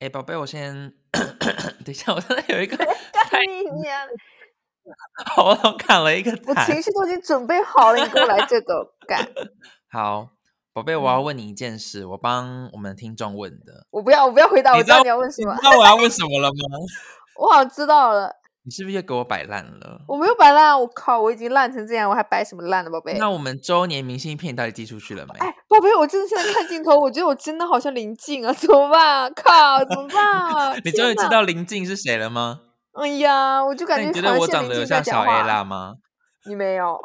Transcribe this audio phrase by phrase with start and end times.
[0.00, 2.86] 哎，宝贝，我先等一下，我现在有一个干
[3.48, 4.00] 你娘！
[5.34, 6.54] 喉咙砍了一个我。
[6.66, 9.26] 情绪都已经准备好了，你给我来这个干！
[9.90, 10.28] 好，
[10.72, 13.86] 宝贝，我要问你一件事，我帮我们的听众问的。
[13.90, 16.78] 我不要，我不要回答，我知道你要问什么你知，道我要问什么了吗？
[17.40, 18.34] 我好像知道了。
[18.66, 20.00] 你是不是又给我摆烂了？
[20.08, 23.18] 我没有摆烂，我靠，我已经烂成这样，我还摆什么烂了，宝贝？
[23.18, 25.34] 那我们周年明信片到底寄出去了没？
[25.38, 29.30] 哎，宝贝，我真的现在看镜头，我觉得我真的好像林静啊，怎么办啊？
[29.36, 30.74] 靠，怎么办啊？
[30.82, 32.62] 你终于知道林静是谁了吗？
[32.94, 35.96] 哎呀，我就感觉你觉得我长得有像小 A 啦吗？
[36.48, 36.98] 你没有，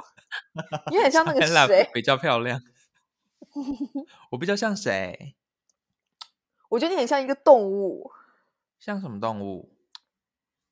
[0.91, 1.89] 你很像那个谁？
[1.93, 2.61] 比较漂亮。
[4.31, 5.35] 我比较像谁？
[6.69, 8.11] 我觉得你很像一个动物。
[8.79, 9.73] 像什么动物？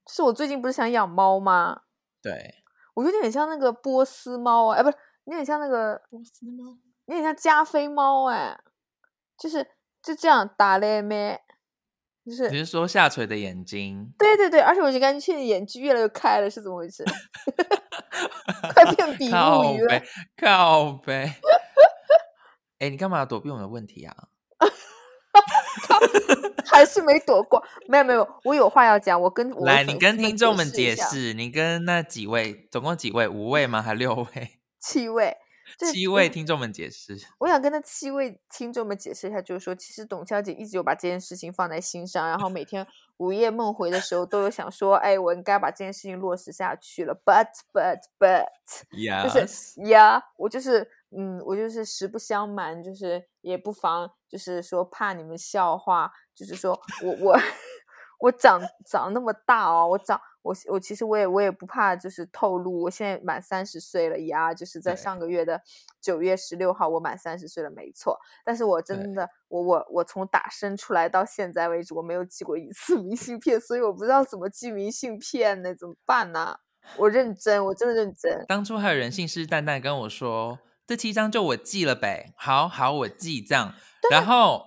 [0.08, 1.82] 就是我最近不是想养猫吗？
[2.22, 2.56] 对，
[2.94, 6.78] 我觉得你很像那个波斯猫啊，哎，不是，你很像那个，波斯猫。
[7.06, 8.60] 你很像加菲猫哎，
[9.38, 9.66] 就是
[10.02, 11.42] 就这样打咧咩，
[12.26, 14.14] 就是你是说下垂的眼睛？
[14.18, 17.06] 对对对，而且我就感觉现在眼距越来越开了，是怎么回事？
[18.74, 20.04] 快变比目鱼了背，
[20.36, 21.36] 靠呗。
[22.80, 24.16] 哎，你干嘛躲避我们的问题啊？
[26.68, 27.64] 还是没躲过？
[27.88, 33.28] 没有没有，我有话要讲，我跟我来，你跟听众们解释你跟那几位，总共几位？
[33.28, 33.82] 五位吗？
[33.82, 34.52] 还六位？
[34.80, 35.36] 七位，
[35.92, 37.18] 七位听众们解释。
[37.40, 42.86] 我想跟那七位听众们解释一下，就是说，其实董小姐一直有把这件事情放在心上，然后每天
[43.18, 47.14] 午夜梦回的时候都有想说，哎，我应该把这件事情落实下去了。
[47.26, 48.46] But but but，
[49.04, 57.40] 呀，就是呀，我就是嗯，我就是实不相瞒，就是也不妨就是说怕你们笑话，就是说我我
[58.20, 65.62] 我长长那么大哦，我长我我其实我也我也不怕，就是透露，我现在满三十岁了呀，就是在上个月的
[66.02, 68.18] 九月十六号，我满三十岁了，没错。
[68.44, 76.58] 但是我真的，我我我从打生出来到现在为止，我没有寄过一次 明信片，所以我不知道怎么寄明信片呢，怎么办呢？
[76.96, 78.46] 我认真，我真的认真。
[78.48, 80.58] 当初还有人信誓旦旦跟我说，
[80.88, 83.74] 这七张就我寄了呗，好好我记这样。
[84.10, 84.66] 然后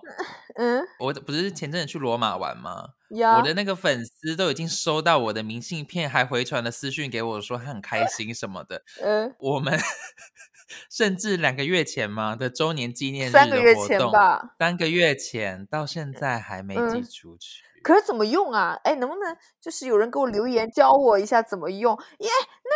[0.55, 2.89] 嗯我不是前阵子去罗马玩吗？
[3.11, 8.83] 呀，我的那个粉丝都已经收到我的明信片，还回传了私讯给我说他很开心什么的。
[9.01, 9.33] 嗯。
[9.39, 9.77] 我们
[10.89, 14.53] 甚至两个月前嘛的周年纪念日三个月前吧。
[14.59, 17.63] 三个月前到现在还没寄嗯出去。
[17.83, 18.79] 可是怎么用啊？
[18.83, 21.97] 哎，能不能就是有人给我留言教我一下怎么用？
[22.19, 22.29] 耶，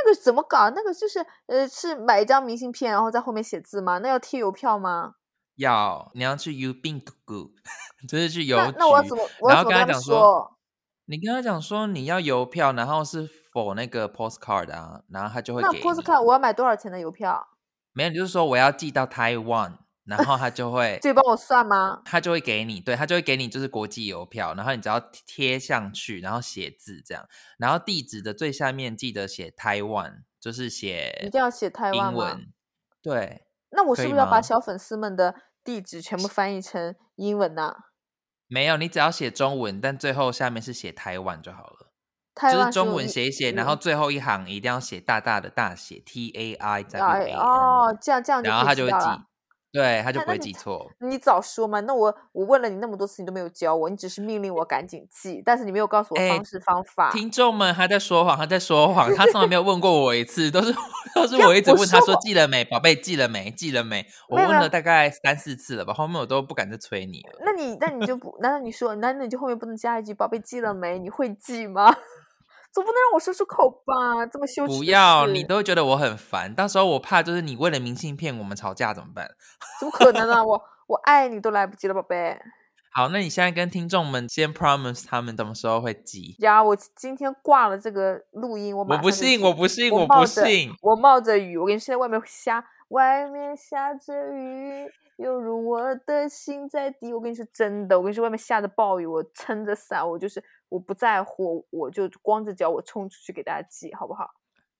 [0.04, 0.70] 那个怎么搞？
[0.72, 4.00] 那个就是呃，是买一张明信片，然后在后面写字吗？
[4.00, 5.14] 那要贴邮票吗？
[5.56, 7.52] 要你要去邮并谷，
[8.10, 10.58] 就是去邮局，那那我怎么我然后要怎么跟他讲说，
[11.06, 15.86] 你跟他讲说你要邮票，然后是否那个 postcard 啊，然后他就会那给那。
[15.86, 17.48] postcard 我要买多少钱的邮票？
[17.94, 22.02] 没有，你就是说我要寄到 Taiwan，然后他就会 这帮我算吗？
[22.06, 27.28] 他就会给你，对他就会给你就是国际邮票，然后你只要贴上去，然后写字这样，
[27.58, 32.12] 然后地址的最下面记得写 Taiwan，就是写一定要写台湾？
[32.12, 32.54] 英文，
[33.02, 37.76] 对，那我是不是要把小粉丝们的地址全部翻译成英文呢、
[38.48, 41.92] 没有，你只要写中文，但最后下面是写台湾就好了，
[42.36, 43.74] 台湾就是中文一写一写，然后。
[43.74, 49.06] 嗯最后一行一定要写大大的大写 T A I N，、哦，这样这样然后他就会记
[49.76, 50.90] 对，他就不会记错。
[51.00, 51.82] 你早说嘛！
[51.82, 57.12] 那我我问了你那么多次，你都没有教我，你只是命令我赶紧记，但是你没有告诉我哎方式方法。
[57.12, 60.74] 听众们他在说谎，他在说谎，他从来没有问过我一次，都是
[61.14, 64.08] 都是 我一直问他说记了没，宝贝记了没，记了没？
[64.30, 67.40] 我问了大概三四次了吧，后面我都不敢再催你了。
[67.44, 70.98] 那你那你就不，难道你说，难道你就后面不能加一句“宝贝记了没？
[70.98, 71.94] 你会记吗？”
[72.76, 74.26] 总不能让我说出口吧？
[74.26, 79.26] 这么羞耻不要，你都觉得我很烦，到时候我怕就是你为了明信片我们吵架怎么办？
[79.80, 80.44] 怎么可能啊？
[80.44, 82.38] 我我爱你都来不及了，宝贝
[82.94, 86.36] 好，那你现在跟听众们先 promise 他们什么时候会寄？
[86.40, 86.62] 呀！
[86.62, 90.74] 我今天挂了这个录音，我我不信，我不信，我不信。
[90.82, 94.86] 我冒着雨，我跟你说，现在外面下，外面下着雨，
[95.18, 97.14] 犹如我的心在滴。
[97.14, 100.42] 我跟你说真的，我跟你说，外面下着暴雨，我撑着伞，我就是
[100.76, 104.30] 我不在乎，我就光着脚我冲出去给大家寄，好不好？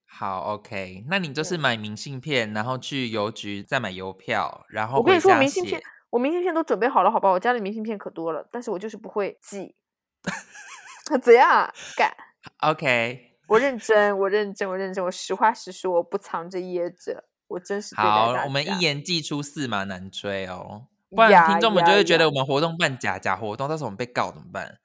[0.04, 7.30] 好，OK，那你就是嗯买明信片，然后去邮局再买邮票，然后我跟你说，明信片，我明信片都准备好了，好吧？
[7.30, 9.74] 我家里明信片可多了，但是我就是不会寄。
[11.22, 11.72] 怎样啊？
[11.96, 12.14] 干！
[12.70, 20.88] OK，我认真，我认真，我认真，我实话实说，我不藏着掖着，我真实对待大，好我们一言既出，驷马难追哦。
[21.08, 24.78] 不然听众们就会觉得我们活动办假假活动，到时候我们被告怎么办？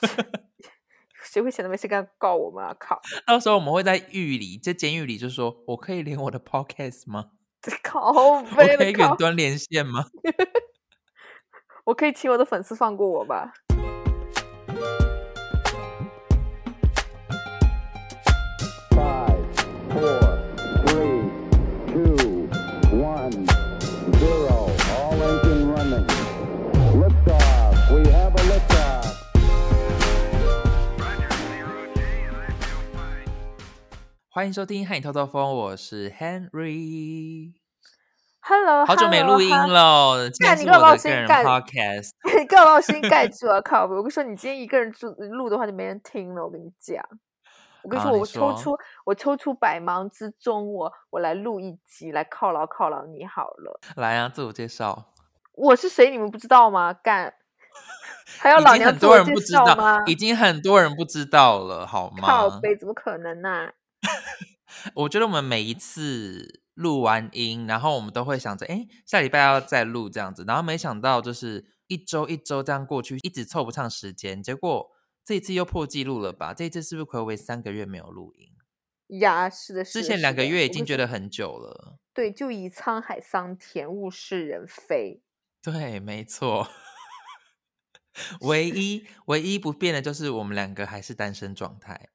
[1.24, 2.74] 谁会闲的没事干告我们啊？
[2.78, 3.00] 靠！
[3.26, 7.30] 到时候我们会在狱里，在监狱里就说：“我可以连我的 podcast 吗？
[7.82, 9.16] 靠我可以远！
[9.18, 10.04] 端连线吗
[11.84, 13.52] 我可以请我的粉丝放过我吧？
[34.36, 37.54] 欢迎收听《汉语偷偷风》，我是 Henry。
[38.40, 42.10] Hello，好久没录音了，今天我的个人 podcast。
[42.38, 43.58] 你干嘛把我声音盖住啊？
[43.62, 43.86] 靠！
[43.86, 46.44] 我跟你说，你今天一个人录录的话，就没人听了。
[46.44, 47.02] 我跟你讲，
[47.82, 53.80] 我跟你说，我抽出我抽出百忙之中，我我来录一集，来犒劳犒劳你好了。
[53.96, 55.14] 来啊，自我介绍。
[55.54, 56.10] 我是谁？
[56.10, 56.92] 你们不知道吗？
[56.92, 57.32] 干，
[58.38, 62.28] 还有老娘很多人不知道吗？，已经很多人不知道了，好吗？
[62.28, 63.70] 靠背，怎么可能呢、
[64.94, 74.90] 我觉得我们每一次录完音，然后我们都会想着，哎，下礼拜要再录这样子，然后没想到就是一周一周这样过去，一直凑不上时间，结果
[75.24, 76.54] 这一次又破纪录了吧？
[76.54, 78.52] 这一次是不是暌违三个月没有录音？
[79.18, 81.98] 呀，是的，是的之前两个月已经觉得很久了。
[82.12, 85.22] 对，就以沧海桑田，物是人非。
[85.62, 86.68] 对，没错。
[88.40, 92.08] 唯一唯一不变的就是我们两个还是单身状态，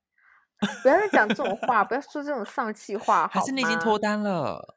[0.84, 4.76] 不要再讲这种话，不要说这种丧气话，好还是你已经吗脱单了？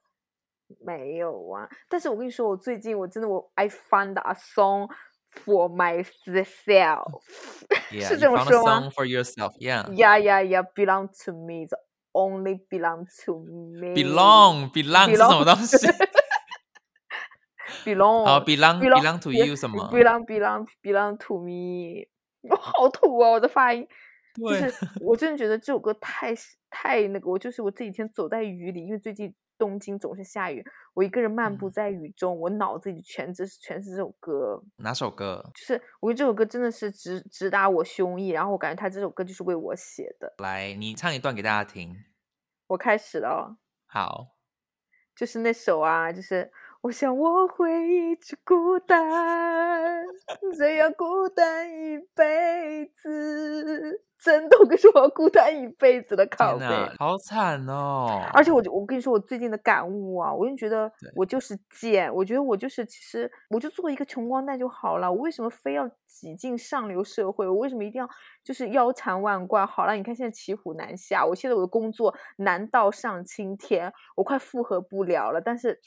[0.81, 4.89] 没有啊，但是我跟你说，我最近我真的我 I found a song
[5.31, 9.85] for myself，Yeah, 是这么说吗 song for yourself, yeah.
[9.91, 11.67] yeah yeah belong to me,
[12.13, 13.93] only belong to me.
[13.95, 15.77] Belong, belong 是什么东西
[17.85, 22.09] ？belong 好，belong belong belong to you 什么？belong belong belong to me，
[22.49, 23.87] 我好土啊，我的发音。
[24.35, 26.35] 就对是我真的觉得这首歌太
[26.71, 35.49] 太那个，我就是我这几天走在雨里，因为最近东京总是下雨，我一个人漫步嗯在雨中，我脑子里全是全是这首歌，哪首歌？
[35.55, 40.35] 就是我觉得这首歌真的是直直达我胸臆，然后我感觉他这首歌就是为我写的。
[40.39, 41.95] 来，你唱一段给大家听。
[42.67, 44.37] 我开始了哦，好，
[45.15, 46.51] 就是那首啊，就是
[46.85, 50.05] 我想我会一直孤单，
[50.59, 54.03] 这样孤单一辈子。
[54.23, 56.67] 真的，我跟你说，我要孤单一辈子的靠背。
[56.99, 58.21] 好惨哦！
[58.35, 67.49] 而且我就我跟你说，我最近的感悟啊，我就觉得我就是贱，我觉得我就是其实我就做一个穷光蛋就好了，我为什么非要挤进上流社会？
[67.49, 68.07] 我为什么一定要
[68.43, 69.67] 就是腰缠万贯？
[69.67, 75.81] 好了，你看现在骑虎难下，我现在我的工作难到上青天，我快负荷不了了，但是。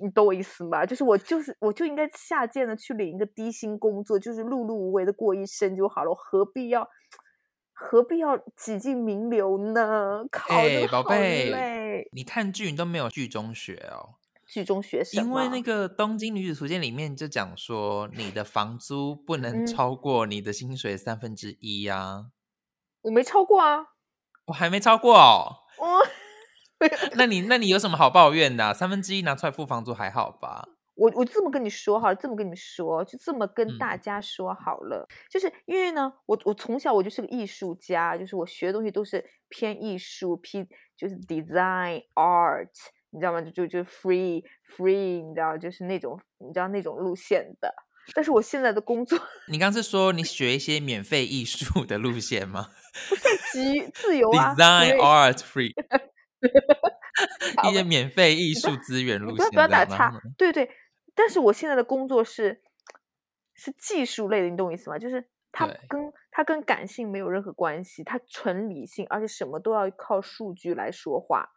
[0.00, 0.86] 你懂我意思吗？
[0.86, 6.88] 就是我就是我就应该下贱的去领一个低薪工作，就是碌碌无为的过一生就好了，我何必要
[7.72, 10.24] 何必要挤进名流呢？
[10.30, 12.08] 考哎宝贝。
[12.12, 14.14] 你看剧你都没有剧中学哦，
[14.46, 22.26] 剧中学什因为那个《东京女子图鉴》里面就讲说，你的房租不能嗯超过你的薪水三分之一呀。
[23.02, 23.86] 我没超过啊，
[24.46, 25.56] 我还没超过哦。
[25.78, 25.86] 我
[27.16, 30.68] 那你那你有什么好抱怨的啊、三分之一拿出来付房租还好吧？
[30.94, 40.66] 我我这么跟你说好了，这么跟你们说，就这么跟大嗯家说好了，就是因为呢，我我从小我就是个艺术家，就是我学的东西都是偏艺术，偏
[40.96, 42.68] 就是 design art，
[43.10, 43.40] 你知道吗？
[43.40, 44.42] 就就就 free
[44.76, 47.72] free，你知道，就是那种你知道那种路线的。
[48.14, 49.16] 但是我现在的工作
[49.48, 52.70] 你刚是说你学一些免费艺术的路线吗
[53.52, 54.54] 极自由啊？
[54.58, 55.98] Design art free，好
[57.68, 60.70] 一些免费艺术资源路你不要线不要打岔对对。
[61.14, 62.62] 但是我现在的工作是
[63.54, 64.98] 是技术类的，你懂我意思吗？
[64.98, 71.48] 就是它跟它跟感性没有任何关系，它纯理性，而且什么都要靠数据来说话。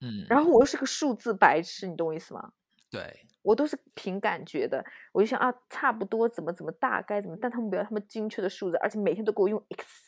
[0.00, 2.52] 嗯，然后我又是个数字白痴，你懂我意思吗？
[2.90, 10.05] 对，我都是凭感觉的，我就想啊，差不多怎么怎么大概怎么，但他们不要他们精确的数字，而且每天都给我用 Excel，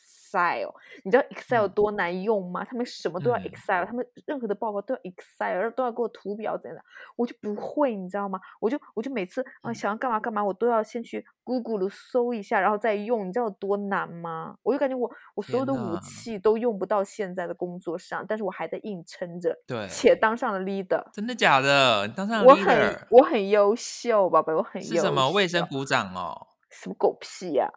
[1.03, 2.63] 你知道 Excel 有多难用吗？
[2.63, 6.83] 他们什么都要嗯 Excel，、他们任何的报告都要 Excel，都要给我图表怎样的，
[7.15, 8.39] 我就不会，你知道吗？
[8.59, 14.55] 我就我就每次啊、嗯想要干嘛干嘛，我都要先去 Google 搜一下，然后再用，你知道有多难吗？
[14.63, 21.03] 我就感觉我我所有的武器都用不到现在的工作上，但是我还在硬撑着，对且当上了 leader。
[21.13, 22.05] 真的假的？
[22.07, 24.95] 你当上我很 leader 我很优秀，宝贝，我很优秀。
[24.95, 26.47] 是什么卫生股长哦？
[26.69, 27.69] 什么狗屁呀、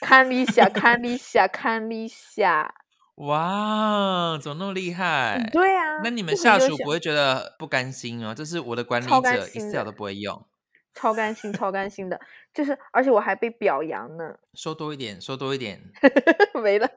[0.00, 2.74] 看一下，看一下，看一下。
[3.16, 5.38] 哇，怎么那么厉害？
[5.52, 8.34] 对啊，那你们下属不会觉得不甘心哦？
[8.34, 10.46] 这是我的管理者心 Excel 都不会用，
[10.94, 12.18] 超甘心，超甘心的，
[12.54, 15.82] 就是而且我还被表扬呢，说多一点，说多一点。
[16.62, 16.88] 没了。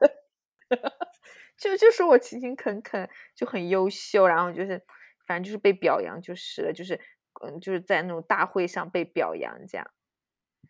[1.58, 4.82] 就就说我勤勤恳恳，就很优秀，然后就是
[5.26, 6.98] 反正就是被表扬就是了，就是
[7.44, 9.86] 嗯就是在那种大会上被表扬这样。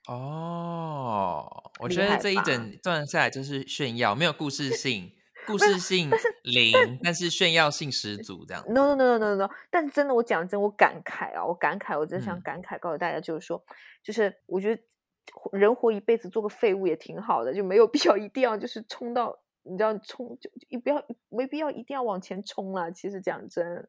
[0.06, 5.12] 哦，我觉得这一整段下来就是炫耀，没有故事性，
[5.46, 6.10] 故事性
[6.42, 8.64] 零，但是炫耀性十足，这样。
[8.68, 9.50] No no no no no no！
[9.70, 13.64] 但是真的，我讲真，我感慨啊，我感慨，我真想嗯感慨，告诉大家，就是说，
[14.02, 14.82] 就是我觉得
[15.52, 22.92] 人活一辈子做个废物也挺好的，就没有必要一定要就是冲到你知道冲就就不要没必要一定要往前冲了。
[22.92, 23.88] 其实讲真，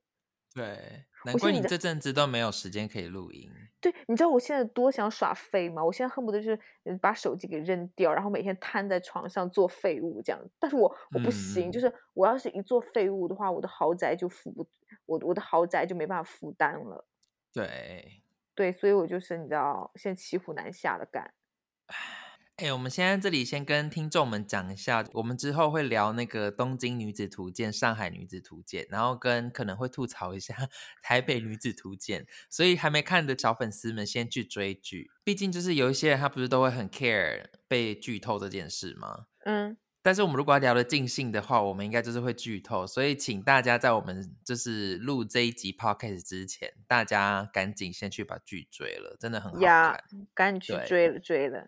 [0.54, 3.52] 对，难怪你这阵子都没有时间可以录音。
[3.82, 5.84] 对，你知道我现在多想耍废吗？
[5.84, 10.42] 我现在恨不得就是嗯把手机给扔掉，然后每天瘫在床上做废物这样。
[10.58, 14.68] 但是我我不行，就嗯是我要是一做废物的话，我的豪宅就负不，
[15.06, 17.06] 我我的豪宅就没办法负担了。
[17.54, 18.24] 对，
[18.56, 21.34] 对，所以我就是你知道，现在骑虎难下的干。
[22.58, 30.56] 哎、我们现在这里先跟听众们讲一下，我们之后会聊那个东京女子图鉴、上海女子图鉴，然后跟可能会吐槽一下
[31.04, 35.12] 台北女子图鉴，所以还没看的小粉丝们先去追剧。
[35.26, 39.26] 毕竟就是有一些人他不是都会很 care 被剧透这件事吗？
[39.44, 51.68] 嗯，但是我们如果要聊的尽兴的话，我们应该就是会剧透，所以请大家在我们就是录这一集 podcast 之前，大家赶紧先去把剧追了，真的很好呀看。，赶紧去追了追了。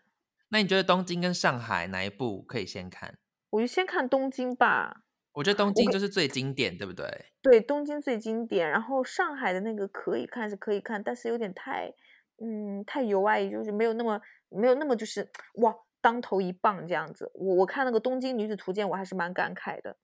[0.49, 3.17] 那你觉得东京跟上海哪一部可以先看？
[3.49, 5.03] 我就先看东京吧。
[5.33, 7.05] 我觉得东京就是最经典，对不对？
[7.41, 11.93] 对，东京最经典，然后上海的那个可以看是可以看，但是有点太，
[12.43, 17.29] 嗯，太油爱，就是没有那么没有那么就是哇当头一棒这样子。
[17.35, 19.95] 我我看那个《东京女子图鉴》，我还是蛮感慨的。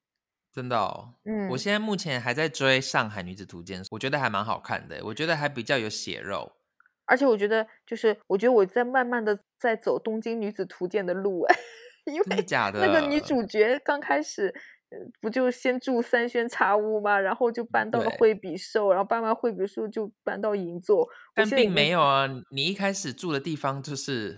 [0.52, 1.16] 真的哦。
[1.24, 6.52] 嗯，我现在目前还在追《上海女子图鉴》，我觉得还蛮好看的，我觉得还比较有血肉。
[7.06, 11.56] 而且我觉得就是我觉得我在慢慢的在走《东京女子图鉴》的路哎，
[12.12, 12.80] 因为假的？
[12.86, 14.48] 那个女主角刚开始。
[14.48, 17.20] 呃不就先住三轩茶屋吗？
[17.20, 21.10] 然后就搬到了对惠比寿，然后搬完惠比寿就搬到银座。
[21.34, 24.38] 但并没有啊，你一开始住的地方就是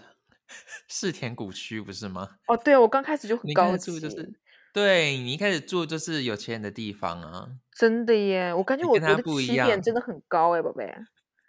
[0.87, 2.29] 世田谷区，不是吗？
[2.47, 4.33] 哦，对啊，我刚开始就很高级就级是，
[4.73, 7.49] 对你一开始住就是有钱人的地方啊。
[7.77, 10.85] 真的耶，我感觉我我的他不一样起点真的很高哎，宝贝，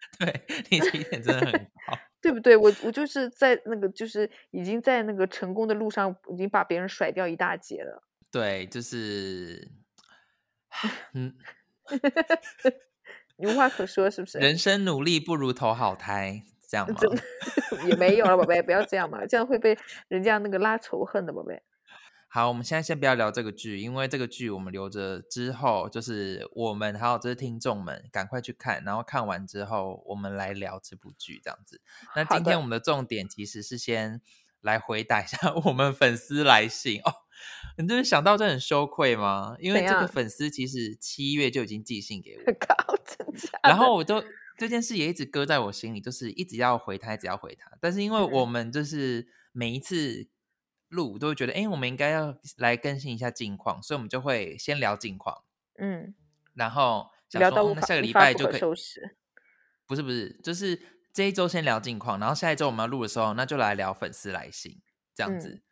[0.19, 1.53] 对你起点真的很
[1.87, 1.99] 好。
[2.23, 2.57] 对不对？
[2.57, 8.03] 我我就是在那个就是已经在那个成功的路上，已经把别人甩掉一大截了。
[8.33, 9.71] 对，就是，
[11.15, 11.33] 嗯，
[13.37, 14.39] 你无话可说是不是？
[14.39, 16.99] 人生努力不如投好胎，这样吗？
[17.87, 21.63] 也没有了，宝贝，不要这样嘛，这样会被人家那个拉仇恨的，宝贝。
[22.29, 31.81] 好，我们现在先不要聊这个剧，因为这个剧我们留着之后，就是我们还有这些听众们赶快去看，然后看完之后我们来聊这部剧这样子。
[32.15, 34.21] 那今天我们的重点其实是先
[34.61, 37.13] 来回答一下 我们粉丝来信哦。
[37.79, 39.57] 你就是想到这很羞愧吗？
[39.59, 43.71] 因为这个粉丝其实七月就已经寄信给我， 靠，真假的？
[43.71, 44.23] 然后我就
[44.59, 47.71] 这件事也一直搁在我心里，就是一直要回他，一直要回他。
[47.81, 50.27] 但是因为我嗯们就是每一次
[50.97, 55.45] 录都会觉得，哎，我们应该要来更新一下近况，所以我们就会先聊近况，
[55.79, 56.15] 嗯，
[56.55, 59.17] 然后想说，那下个礼拜就可以，收拾。
[59.87, 60.81] 不是不是，就是
[61.13, 64.81] 这一周先聊近况，然后下一周我们要录的时候，那就来聊粉丝来信
[65.15, 65.51] 这样子。
[65.51, 65.63] 嗯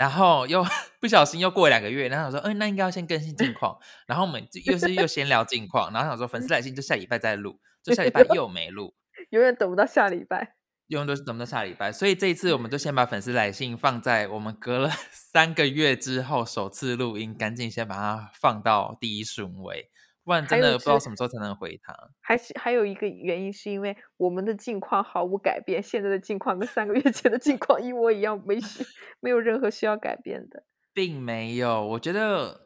[0.00, 0.64] 然后又
[0.98, 3.78] 不小心又过了两个月，然后想说，嗯，那应该要先更新近况。
[4.06, 8.94] 然后我们就又是又先聊近况，然后想说粉丝来信就下礼拜再录，就下礼拜又没录，
[9.28, 10.54] 永远等不到下礼拜。
[10.90, 11.90] 永远都是等不到下礼拜。
[11.90, 19.88] 所以这一次我们就先把粉丝来信放在我们隔了 三个月之后首次录音，赶紧先把它放到第一顺位，
[20.24, 21.94] 不然真的不知道什么时候才能回他。
[22.20, 28.84] 还是还有一个原因，是因为我们的境况毫无改变，现在的境况跟三个月前的境况一模一样，没需
[29.20, 30.64] 没有任何需要改变的。
[30.92, 32.62] 并没有，我觉得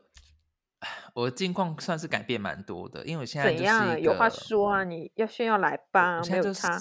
[1.15, 4.01] 我的近况算是改变蛮多的，因为我现在怎样？
[4.01, 4.83] 有话个说啊！
[4.85, 6.81] 你要炫耀来吧，没有差。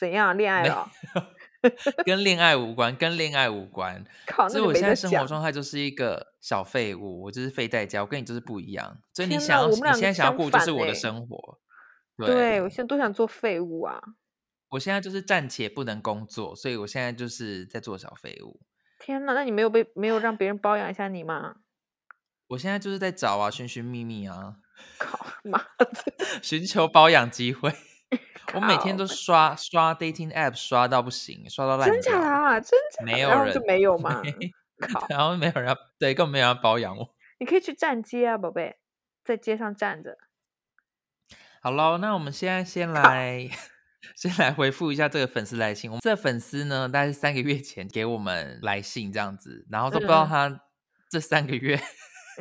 [0.00, 0.36] 怎样？
[0.36, 0.90] 恋爱没了？
[2.06, 4.02] 跟恋爱无关，跟恋爱无关。
[4.26, 5.26] 靠，所以我现在生活。
[5.26, 8.98] 状态就是一个小废物，我就是废代家，我跟你就是不一样。
[9.12, 11.58] 所以你想要，你现在想要过就是我的生活。
[12.16, 14.00] 对，我现在都想做废物啊！
[14.70, 18.60] 我现在就是暂且不能工作，所以我现在就是在做小废物。
[18.98, 21.56] 天呐，那你没有被没有让别人包养一下你吗？
[22.48, 24.54] 我现在就是在找啊，寻寻觅觅啊，
[24.98, 25.90] 靠妈的！
[26.42, 27.70] 寻求包养机会。
[28.54, 32.20] 我每天都刷刷 dating app 刷到不行，刷到烂真假掉。
[32.20, 32.60] 啊？
[32.60, 33.04] 真假？
[33.04, 34.22] 没有人然后就没有 嘛？
[35.08, 37.14] 然后没有人要，对，根本没有人要包养我。
[37.38, 38.76] 你可以去站街啊，宝贝，
[39.24, 40.18] 在街上站着。
[41.62, 43.48] 好喽，那我们现在先来
[44.16, 45.90] 先来回复一下这个粉丝来信。
[45.90, 50.60] 我们这粉丝呢，大概是三个月前给我们来信这样子，然后都不知道嗯他
[51.10, 51.80] 这三个月嗯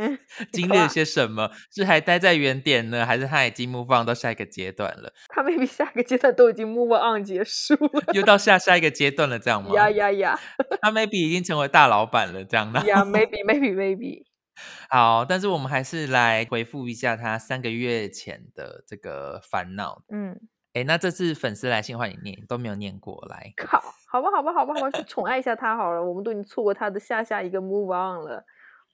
[0.51, 5.11] 经历了些什么，是还待在原点呢，还是他已经 move on 到下一个阶段了？
[5.27, 8.13] 他 maybe 下个阶段都已经 move on 结束了。
[8.13, 9.73] 又到下下一个阶段了，这样吗？
[9.73, 10.39] 呀呀呀
[10.81, 12.83] 他 maybe 已经成为大老板了，这样的。
[12.85, 14.23] 呀！Maybe maybe maybe。
[14.89, 20.01] 好，但是我们还是来回复一下他三个月前的这个烦恼。
[20.11, 20.37] 嗯，
[20.73, 23.53] 哎，那这次粉丝来信换你念，都没有念过来。
[23.55, 26.03] 靠，好吧好吧好吧好吧，去宠爱一下他好了。
[26.03, 28.43] 我们都已经错过他的下下一个 move on 了。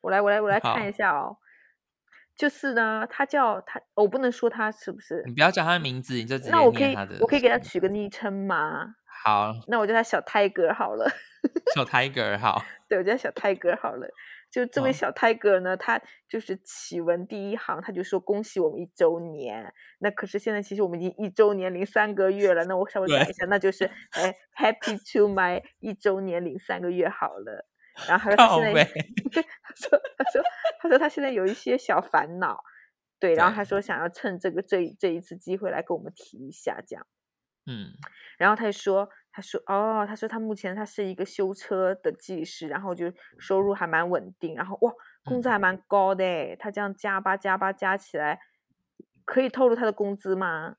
[0.05, 1.35] 我来我来我来看一下哦。
[2.37, 5.33] 就是呢，他叫他，我不能说他是不是你？
[5.33, 6.93] 不要叫他的名字，你就直接那我可以。
[7.21, 8.95] 我可以给他取个昵称吗？
[9.23, 11.09] 好，那我叫他小泰哥好了。
[11.73, 14.07] 小 Tiger 好，对，我叫他小泰哥好了。
[14.51, 19.73] 就这位好小泰哥呢，他就是启文第一行，他就说恭喜我们一周年。
[19.99, 22.65] 那可是现在其实我们已经一周年零三个月了。
[22.65, 27.65] 那我稍微改一下，那就是哎，Happy to my 一周年零三个月好了。
[28.07, 29.03] 然后他说他现在， 背
[29.63, 30.41] 他说他说
[30.79, 32.61] 他说他现在有一些小烦恼，
[33.19, 37.05] 对，然后他说想要趁这个这这一次机会来跟我们提一下这样。
[37.67, 37.93] 嗯，
[38.37, 48.39] 然后他就说，他说哦，他说他目前他是一个修车的技师，然后就收入还蛮稳定，然后哇，工资嗯还蛮高的诶，他这样加吧加吧加起来，
[49.25, 50.75] 可以透露他的工资吗？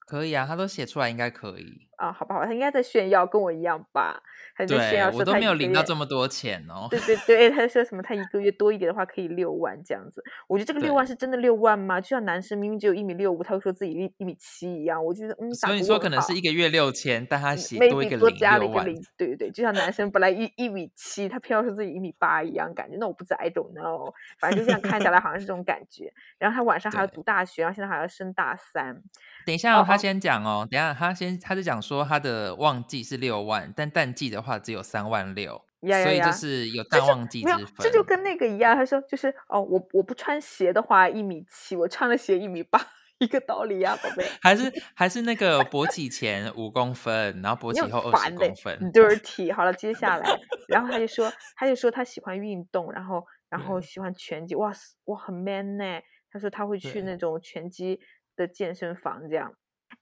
[0.00, 1.88] 可以啊，他都写出来，应该可以。
[1.96, 4.22] 啊，好吧，好吧，他应该在炫耀，跟我一样吧？
[4.56, 6.88] 他在炫对耀我都没有领到这么多钱哦。
[6.90, 10.22] 对对对，他就说什么他一个月 多一点的话可以六万这样子。
[10.46, 12.00] 我觉得这个六万是真的六万吗？
[12.00, 15.04] 就像男生明明只有一米六五，他会说自己一一米七一样。
[15.04, 18.64] 我觉得嗯，所以你说可能是一个月六千，但他写多一个零多加了。
[18.64, 22.96] 一个零，对对对，就像男生本来一一米七，他偏要说自己一米八一样感觉。
[22.98, 26.12] 那我不知道，I don't know，反正就这样看下来好像是这种感觉。
[26.38, 29.02] 然后他晚上还要读大学，然后现在还要升大三。
[29.46, 30.66] 等一下、哦，他先讲哦。
[30.70, 38.74] 等一下他先，他是讲说他的旺季是六万，但淡季的话只有三万六，所以就是有淡旺季之分。，这就跟那个一样。
[38.74, 42.80] 他说就是哦，我我不穿鞋的话一米七，我穿了鞋一米八，
[43.18, 44.26] 一个道理呀、宝贝。
[44.42, 48.92] 还是还是那个勃起前五公分，然后勃起后二十公分。
[48.92, 49.54] ，dirty。
[49.54, 55.84] 好了，接下来，然后他就说，他就说他喜欢运动，然后然后喜欢拳击，哇塞，哇很 man 呢。
[56.28, 57.98] 他说他会去那种拳击
[58.34, 59.50] 的健身房这样。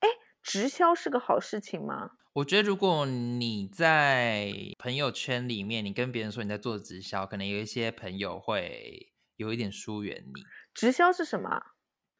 [0.01, 0.09] 哎，
[0.45, 2.13] 直销是个好事情吗？
[2.35, 10.43] 我觉得如果你在朋友圈里面，你跟别人说你在做直销，可能有一些朋友会有一点疏远你。
[10.75, 11.63] 直销是什么啊？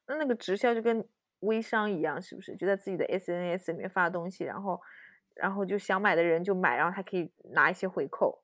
[0.07, 1.07] 那那个直销就跟
[1.41, 2.57] 微商一样，是不是？
[2.57, 4.81] 就在自己的 SNS 里面发东西，然后
[5.35, 8.44] 然后就想买的人就买，然后他可以拿一些回扣。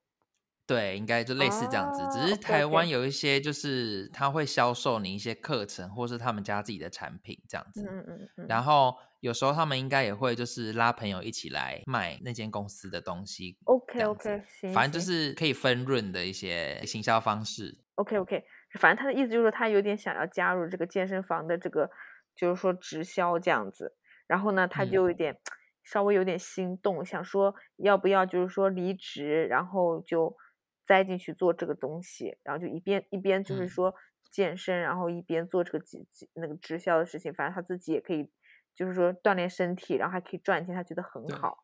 [0.70, 7.82] 对，应该就类似这样子，哦只是台湾有一些就是他会销售你一些课程，或是他们家自己的产品这样子。
[7.82, 8.46] 嗯嗯嗯嗯。
[8.48, 13.58] 然后有时候他们应该也会就是拉朋友一起来卖那间公司的东西。
[13.64, 17.76] OK OK，行，反正就是可以分润的一些行销方式。
[17.96, 18.44] OK OK，
[18.78, 21.90] 反正他的意思就是说他有点想要加入这个健身房的这个，
[22.36, 23.96] 就是说直销这样子。
[24.28, 25.36] 然后呢，他嗯就有点、
[25.82, 30.36] 稍微有点心动，想说要不要就是说离职，然后就
[30.90, 33.68] 栽进去做这个东西，然后就一边一边就是嗯。
[33.68, 33.94] 说
[34.32, 38.28] 健身，然后一边做这个直那个直销的事情，反正他自己也可以
[38.74, 41.58] 就是说锻炼身体，然后还可以赚钱，他觉得很好。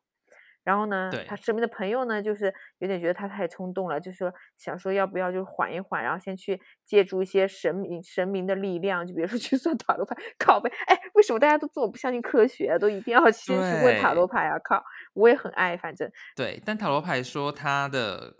[0.65, 14.27] 然后呢，他身边的朋友呢，就是有点觉得他太冲动了，就说想说要不要就缓一缓，然后先去借助一些神明神明的力量，就比如说去算塔罗牌，靠呗，哎，为什么大家都这么不相信科学啊，都一定要先去问塔罗。
[14.27, 14.59] 牌啊？
[14.59, 16.11] 靠，我也很爱，反正。
[16.35, 18.35] 对，但塔罗牌说他的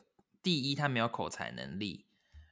[0.47, 2.05] 第一他没有口才能力，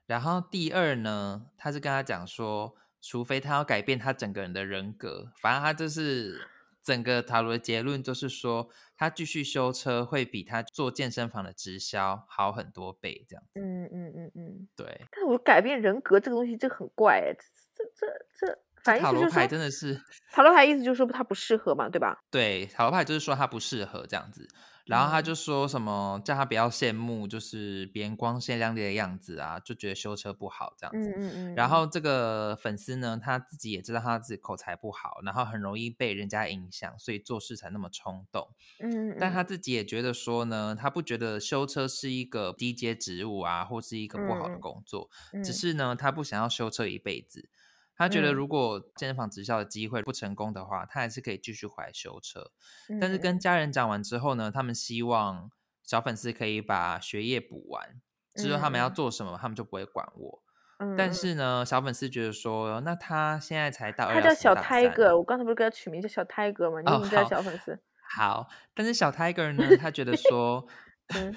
[0.05, 6.45] 然后第二呢，他是跟他讲说，除非他要改变他整个人的人格，反正他就是
[6.83, 13.61] 整个塔罗的结论就是说，他继续修车会比他做健身房的直销好很多倍，这样子。
[13.61, 17.33] 嗯嗯嗯嗯，对，但我改变人格这个东西，这个很怪哎，
[17.73, 20.01] 这这这这，反正塔罗牌意思就是真的是
[20.33, 22.21] 塔罗牌意思就是说他不适合嘛，对吧？
[22.29, 24.45] 对，塔罗牌就是说他不适合这样子，
[24.85, 31.09] 然后他嗯就说什么叫他不要羡慕，就是别人光鲜亮丽的样子啊，就觉得修车不好这样子。
[31.09, 38.47] 嗯嗯嗯，嗯然后这个粉丝呢，他自己也知道他自己口才不好，然后很容易被人家影响，所以做事才那么冲动。
[38.79, 47.49] 嗯嗯，但他自己也觉得说呢，他不觉得修车是一个低阶职务啊，或是一个不好的工作，嗯只是呢，他不想要修车一辈子。
[47.97, 52.51] 他觉得嗯如果健身房直销的机会不成功的话，他还是可以继续回来修车。
[52.99, 55.49] 但是嗯跟家人讲完之后呢，他们希望
[55.83, 58.01] 小粉丝可以把学业补完，
[58.35, 60.43] 之后他们要做什么，他们就不会管我。
[60.79, 66.81] 嗯，但嗯是呢，小粉丝觉得说，那他现在才大二，他叫小 Tiger，我刚才不是给他取名叫小 Tiger 吗？
[66.81, 67.79] 你哦怎么叫小粉丝？
[68.17, 70.67] 好，但是小 Tiger 呢，他觉得说，
[71.15, 71.33] 嗯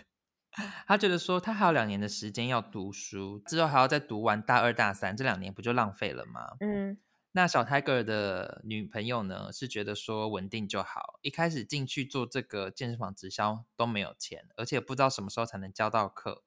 [0.86, 6.56] 他觉得说他还有两年的时间要读书，之后还要再读完大二大三，这两年不就浪费了吗？
[6.60, 6.98] 嗯
[7.32, 11.18] 那小 Tiger 的女朋友呢，是觉得说稳定就好。
[11.20, 16.42] 一开始进去做这个健身房直销都没有钱，而且不知道什么时候才能教到课，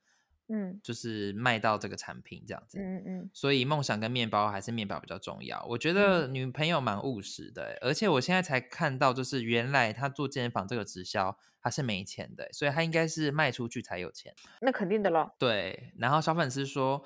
[0.52, 2.78] 嗯就是卖到这个产品这样子。
[2.80, 5.66] 嗯嗯所以梦想跟面包还是面包比较重要。
[5.70, 14.34] 我觉得女朋友蛮务实的欸，而且我现在才看到，就是原来她做健身房这个直销，她是没钱的欸，所以她应该是卖出去才有钱。
[14.62, 15.36] 那肯定的咯。
[15.40, 17.04] 对，然后小粉丝说，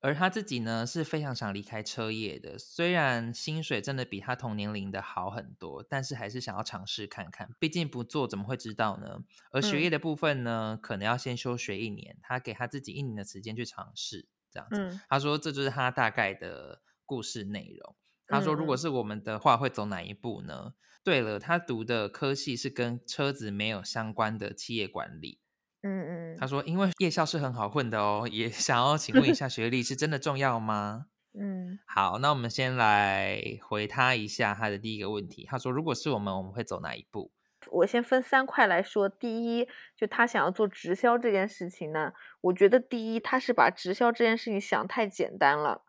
[0.00, 9.18] 而他自己呢是非常想离开车业的，虽然薪水真的比他同年龄的好很多，但是还是想要尝试看看，毕竟不做怎么会知道呢？
[9.50, 15.00] 而学业的部分呢，可能要先休学一年，他给他自己一年的时间去尝试，这样子。
[15.08, 17.96] 他说这就是他大概的故事内容。
[18.28, 20.74] 他说如果是我们的话，会走哪一步呢？
[21.02, 25.40] 对了，他读的科系是跟车子没有相关的企业管理。
[25.86, 31.06] 嗯嗯，他说因为夜校是很好混的哦，也 想要请问一下，学历是真的重要吗？
[31.38, 35.46] 嗯，好，那我们先来回他一下他的第一个问题。
[35.48, 37.30] 他说如果是我们，我们会走哪一步？
[37.70, 39.08] 我先分三块来说。
[39.08, 45.84] 第一，就他想要做直销这件事情呢，我觉得第一，他是把直销这件事情想太简单了。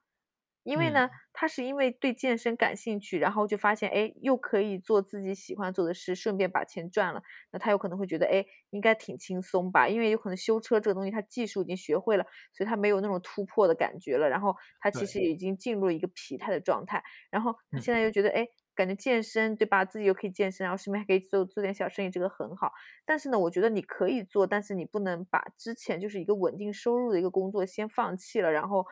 [0.63, 7.21] 因为呢，他是因为对健身感兴趣，然后就发现，哎，又可以做自己喜欢做的事，顺便把钱赚了。
[7.51, 9.87] 那他有可能会觉得，哎，应该挺轻松吧？
[9.87, 14.27] 因为有可能修车这个东西，他技术已经学会了，所以他没有那种突破的感觉了。
[14.27, 17.03] 然后他其实已经进入了一个疲态的状态。
[17.29, 19.85] 然后他现在又觉得，哎，感觉健身对吧？
[19.85, 22.71] 自己又可以健身，然后顺便还可以做做点小生意，这个很好。
[23.05, 28.87] 但是呢，我觉得你可以做，但是你不能把之前就是一个稳定收入的一个工作先放弃了，然后。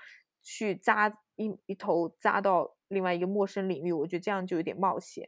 [0.45, 5.27] 去扎一一头扎到另外一个陌生领域，我觉得这样就有点冒险。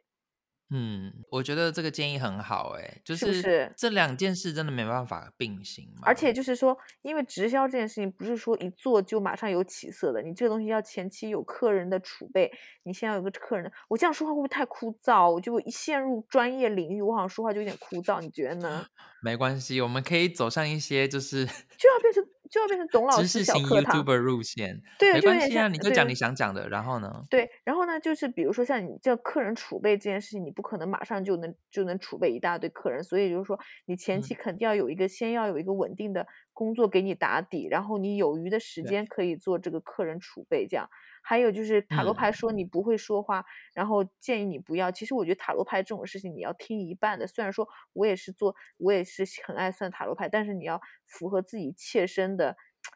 [0.69, 5.89] 嗯，我觉得这个建议很好，哎，就是这两件事真的没办法并行。
[6.01, 12.51] 而且就是说，因为直销这件事情不是说一做就马上有起色的，你这个东西要前期有客人的储备，
[12.84, 13.71] 你先要有个客人的。
[13.88, 15.32] 我这样说话会不会太枯燥？
[15.32, 18.86] 我就一陷入专业领域，我好像说话就有点枯燥，你觉得呢？
[19.23, 21.45] 没关系，我们可以走上一些就是
[21.80, 22.21] 就要变成。
[22.47, 27.23] 就要变成董老师小课堂路线，对，没关系啊，你就讲你想讲的，然后呢？
[27.29, 40.89] 对，然后呢，就是比如说像你这客人储备这件事情，你不可能马上就能就能储备一大堆客人，所以就是说你前期肯定要有一个先要有一个稳定的工作给你打底，然后你有余的时间可以做这个客人储备，这样。
[41.27, 44.89] 还有就是塔罗牌说你不会说话，然后建议你不要。
[44.89, 47.27] 其实我觉得塔罗牌这种事情你要听一半的。
[47.27, 52.55] 虽然说我也是做，我也是很爱算塔罗牌，但是你要符合自己切身的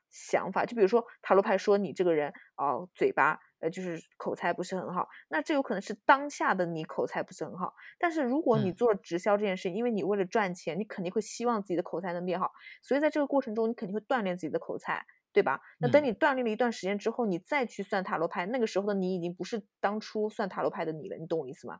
[0.09, 0.65] 想法。
[0.65, 7.73] 就比如说塔罗牌说你这个人哦，嘴巴呃就是口才不是很好，那这有可能是当下的你口才不是很好。
[7.99, 15.05] 但是如果你做了直销这件事，因为你为了赚钱，你肯定会希望自己的口才能变好，所以在这个过程中你肯定会锻炼自己的口才。
[15.33, 15.61] 对吧？
[15.79, 21.79] 那等你锻炼了一段时间之后，你再去算塔罗牌，那个时候的你已经不是当初算塔罗牌的你了，你懂我意思吗？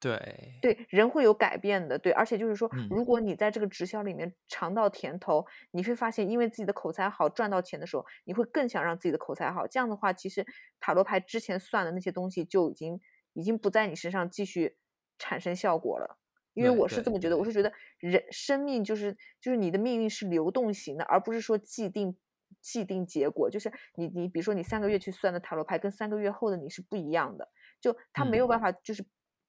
[0.00, 0.18] 对
[0.60, 9.66] 对，人会有改变的，对，而且就是说，如果你在这个直销里面尝到甜头，你会发现，因为自己的口才好，赚到钱的时候，你会更想让自己的口才好。
[9.66, 10.44] 这样的话，其实
[10.80, 13.00] 塔罗牌之前算的那些东西就已经
[13.32, 14.76] 已经不在你身上继续
[15.18, 16.18] 产生效果了。
[16.52, 22.16] 因为我是这么觉得，我是觉得人生命就是就是你的命运是流动型的，而不是说既定。
[22.60, 27.48] 既定结果就是你，你比如说你三个月去算的塔罗牌，跟三个月后的你是不一样的，
[27.80, 29.04] 就他没有办法，就是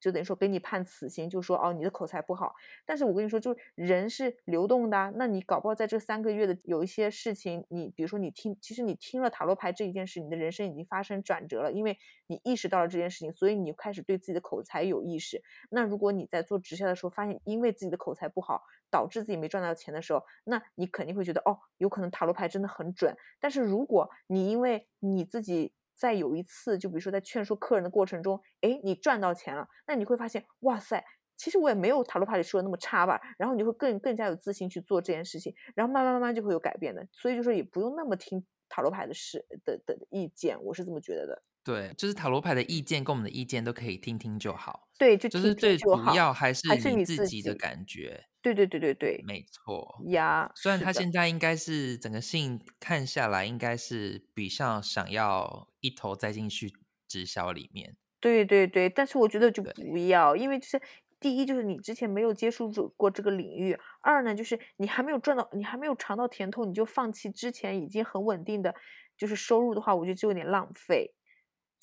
[0.05, 2.53] 就等于说给你判死刑，就说哦你的口才不好。
[2.85, 15.41] 但是我跟你说，就是人是流动的，那你搞不好在这三个月的有一些事情，你比如说你听，其实你听了塔罗牌这一件事，你的人生已经发生转折了，因为你意识到了这件事情，所以你开始对自己的口才有意识。
[15.71, 18.61] 那如果你在做直销的时候发现，因为自己的口才不好。
[18.91, 23.17] 导致自己没赚到钱的时候，那你肯定会觉得哦，有可能塔罗牌真的很准。
[23.41, 31.03] 但是如果你因为你自己在有一次，就比如说在劝说客人的过程中，哎，你赚到钱了，那你会发现，哇塞，
[31.37, 33.19] 其实我也没有塔罗牌里说的那么差吧。
[33.37, 37.07] 然后你会更更加有自信去做这件事情，然后慢慢慢慢就会有改变的。
[37.11, 41.41] 所以就是也不用那么听塔罗牌的事的的意见，我是这么觉得的。
[41.63, 44.87] 对，就是塔罗牌的意见跟我们的意见都可以听听就好。
[44.99, 48.23] 对，就是最主要还是你自己的感觉。
[48.43, 50.51] 对对对对对，没错呀。
[50.53, 56.73] 虽然他现在应该是整个信看下来，应该是比较想要一头栽进去
[57.07, 57.95] 直销里面。
[58.19, 60.81] 对对对，但是我觉得就不要，因为就是
[61.19, 68.73] 第一就是你之前没有接触过这个领域，二呢就是你还没有赚到，你还没有尝到甜头，你就放弃之前已经很稳定的
[69.15, 71.13] 就是收入的话，我觉得就有点浪费。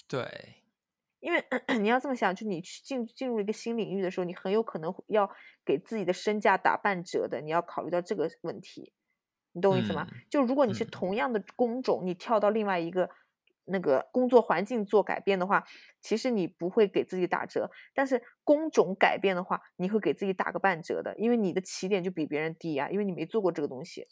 [0.08, 0.64] 对，
[1.20, 1.44] 因为
[1.80, 5.30] 你要这么想，就你去进进入一个新领域的时候，你很有可能要
[5.64, 8.92] 给自己的身价打半折的，你要考虑到这个问题，
[9.52, 10.08] 你懂我意思吗？
[10.28, 13.08] 就如果你是同样的工种，你跳到另外一个
[13.64, 15.64] 那个工作环境做改变的话，
[16.00, 24.06] 其实你不会给自己打折，但是工种改变的话，你会给自己打个半折的，因为你的起点就比别人低啊，因为你没做过这个东西，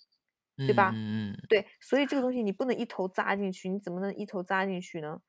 [0.65, 0.91] 对吧？
[0.93, 5.21] 嗯，对，所以这个东西你不能一头扎进去，你怎么能一头扎进去呢？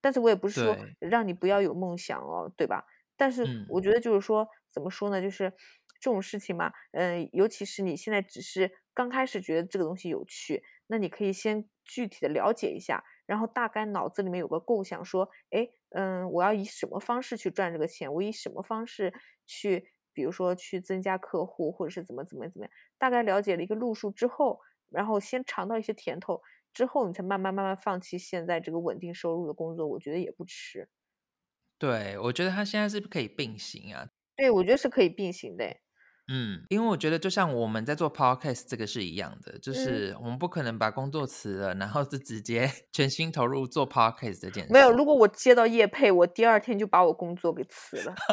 [0.00, 2.84] 但是我也不是说让你不要有梦想哦，对吧？
[3.16, 5.20] 但是我觉得就是说，怎么说呢？
[5.20, 5.50] 就是
[6.00, 18.12] 这种事情嘛，嗯，尤其是你现在只是刚开始觉得这个东西有趣，那你可以先具体的了解一下，然后大概脑子里面有个构想，说，哎，嗯，我要以什么方式去赚这个钱？
[18.12, 19.12] 我以什么方式
[19.46, 22.72] 去，比如说去增加客户，或者是怎么怎么怎么样？
[22.98, 24.60] 大概了解了一个路数之后，
[24.90, 26.40] 然后先尝到一些甜头，
[26.72, 30.88] 之后你才慢慢慢慢放弃现在这个稳定收入的工作，我觉得也不迟。
[31.78, 34.08] 对，我觉得他现在是不是可以并行啊？
[34.36, 35.76] 对，我觉得是可以并行的。
[36.28, 44.72] 嗯，因为我觉得就像我们在做 podcast 这个是一样的，就嗯是我们不可能把工作辞了，然后就直接 全心投入做 podcast 这件事。
[44.72, 48.14] 没有，如果我接到业配，我第二天就把我工作给辞了。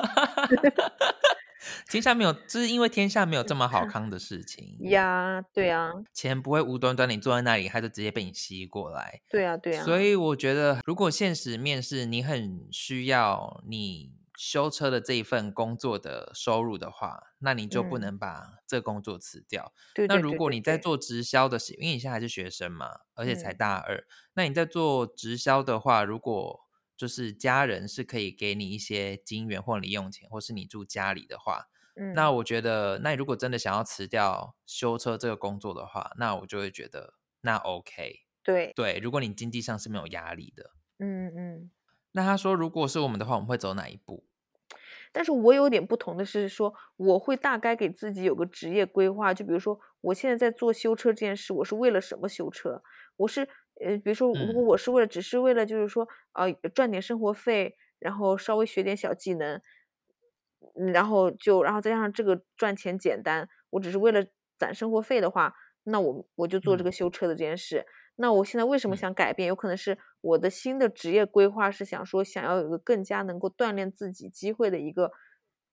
[1.90, 9.22] 天下没有，就是因为天下没有这么好康的事情，呀，对啊，钱不会无端端你坐在那里，他就直接被你吸过来。
[9.30, 9.84] 对啊，对啊。
[9.86, 14.12] 所以我觉得，如果现实面试你很需要你
[14.46, 19.74] 修车的这一份工作的收入的话，那你就不嗯能把这个工作辞掉。
[20.10, 26.60] 那如果你在做直销的时，因为你现在还是学生嘛，而且才嗯大二，那你在做直销的话，如果
[26.98, 38.26] 就是家人是可以给你一些金元或零用钱，或是你住家里的话，嗯，那我觉得，那你如果真的想要辞掉修车这个工作的话，那我就会觉得那 OK。
[38.44, 41.72] 对，对，如果你经济上是没有压力的，嗯嗯。
[42.16, 44.28] 那他说，如果是我们的话，我们会走哪一步？
[45.14, 52.82] 但是我有点不同的是说，我会大概给自己有个职业规划，就比如说我现在在做修车这件事，我是为了什么修车？
[53.16, 53.48] 我是
[53.86, 59.62] 呃，比如说如果嗯我是为了只是为了就是说呃赚点生活费，然后稍微学点小技能，
[60.80, 64.26] 嗯然后就然后再加上这个赚钱简单，我只是为了
[64.58, 67.86] 攒生活费的话，那我我就做这嗯个修车的这件事。
[68.16, 69.48] 那我现在为什么嗯想改变？
[69.48, 75.12] 有可能是我的新的职业规划是想说，想要有一个更加能够锻炼自己机会的一个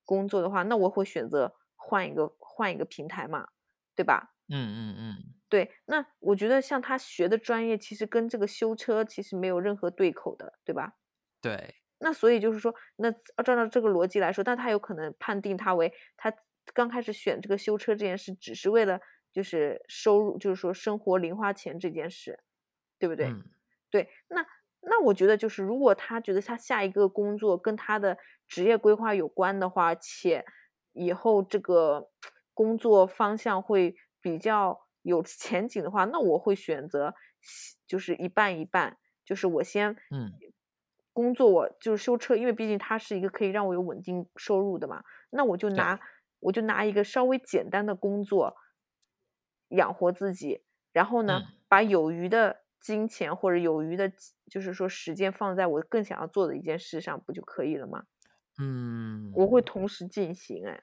[0.04, 3.48] 工作的话，那我会选择换一个换一个平台嘛，
[3.94, 4.34] 对吧？
[4.48, 10.94] 嗯嗯嗯，对，那我觉得像他学的专业，其实跟这个修车其实没有任何对口的，对吧？
[11.40, 16.32] 对，那所以就是说，那照照这个逻辑来说，那他有可能判定他为他
[16.74, 19.00] 刚开始选这个修车这件事，只是为了
[19.32, 22.40] 就是收入，就是说生活零花钱这件事，
[22.98, 23.36] 对不对？
[23.36, 23.50] 嗯。
[23.90, 24.46] 对，那
[24.82, 28.16] 那我觉得就是，如果他觉得他下一个工作跟他的
[28.48, 30.44] 职业规划有关的话，且
[30.92, 32.10] 以后这个
[32.54, 37.14] 工作方向会比较有 前景的话，那我会选择
[37.86, 40.40] 就是一半一半，就是我先嗯。
[41.12, 45.98] 工作我就是修车，因为毕竟它是一个可以让我有稳定收入的嘛，那我就拿
[46.38, 48.54] 我就拿一个稍微简单的工作
[49.70, 54.10] 养活自己，然后呢，嗯把有余的金钱或者有余的，
[54.50, 58.04] 就是说时间放在我更想要做的一件事上，不就可以了吗？
[58.58, 60.82] 嗯，我会同时进行，哎，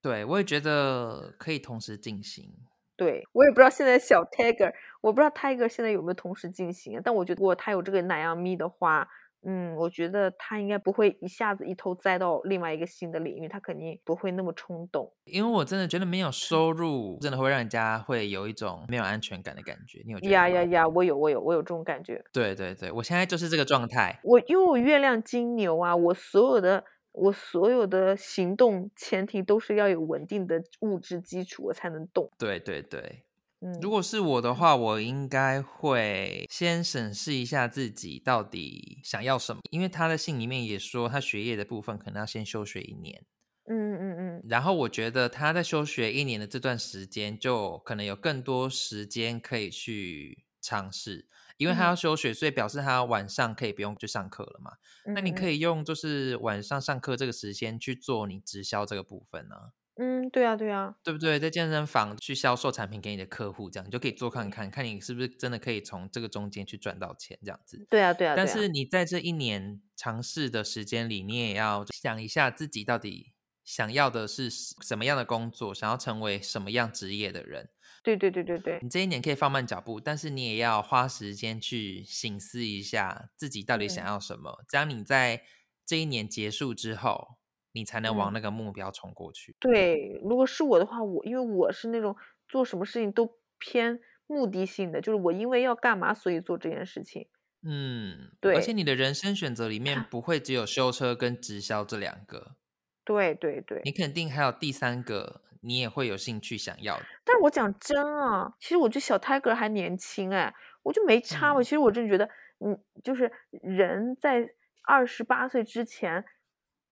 [0.00, 2.52] 对，我也觉得可以同时进行。
[2.96, 9.08] 对我也不知道现在小 Tiger，我不知道 Tiger 现在有没有同时进行，但我觉得如果他有这个奶样咪的话，
[9.42, 15.10] 嗯，我觉得他应该不会一下子一头栽到另外一个新的领域，他肯定不会那么冲动。
[15.24, 20.02] 因为我真的觉得没有收入，真的会让人家会有一种没有安全感的感觉。
[20.04, 20.32] 你有觉得吗？
[20.32, 20.88] 呀呀呀！
[20.88, 22.22] 我有我有我有这种感觉。
[22.32, 24.20] 对对对，我现在就是这个状态。
[24.22, 32.30] 我因为我月亮金牛啊，我所有的我所有的行动前提都是要有稳定的物质基础，我才能动。
[32.38, 33.24] 对对对，
[33.62, 43.24] 嗯，如果是我的话，我应该会先审视一下自己到底想要什么，因为他的信里面也说，他学业的部分可能要先休学一年。
[43.66, 44.44] 嗯嗯嗯。
[44.48, 51.86] 然后我觉得他在休学一年的这段时间，就可能有更多时间可以去尝试，因为他嗯。
[51.86, 54.72] 要休学，所以表示他晚上可以不用去上课了嘛。
[55.04, 59.56] 嗯，那你可以，以用就是晚上上课这个时间去做你直销这个部分呢、
[60.02, 61.38] 嗯，对啊对啊，对不对？
[61.38, 67.86] 在健身房去销售产品给你的客户，这样你就可以做看看，看你是不是真的可以从这个中间去赚到钱，这样子。
[67.90, 77.68] 对啊对啊，但是你在这一年尝试的时间里，你也要想一下自己到底想要的是什么样的工作，想要成为什么样职业的人。
[78.02, 85.42] 对对对对对，你这一年可以放慢脚步，但是你也要花时间去醒思一下自己到底想嗯要什么，这样你在
[85.84, 87.36] 这一年结束之后，
[87.72, 89.54] 你才能往嗯那个目标冲过去。
[89.60, 92.16] 对，如果是我的话，我因为我是那种
[92.48, 97.28] 做什么事情都偏目的性的，就是我因为要干嘛，所以做这件事情。
[97.62, 102.56] 嗯，对而且你的人生选择里面不会只有修车跟直销这两个，
[103.04, 107.04] 对对对，你肯定还有第三个，你也会有兴趣想要的。
[107.22, 111.60] 但是我讲真啊，其实我觉得小 Tiger 还年轻哎，我就没差嘛。
[111.60, 112.24] 嗯其实我真觉得，
[112.64, 113.30] 嗯，就是
[113.62, 114.48] 人在
[114.86, 116.24] 二十八岁之前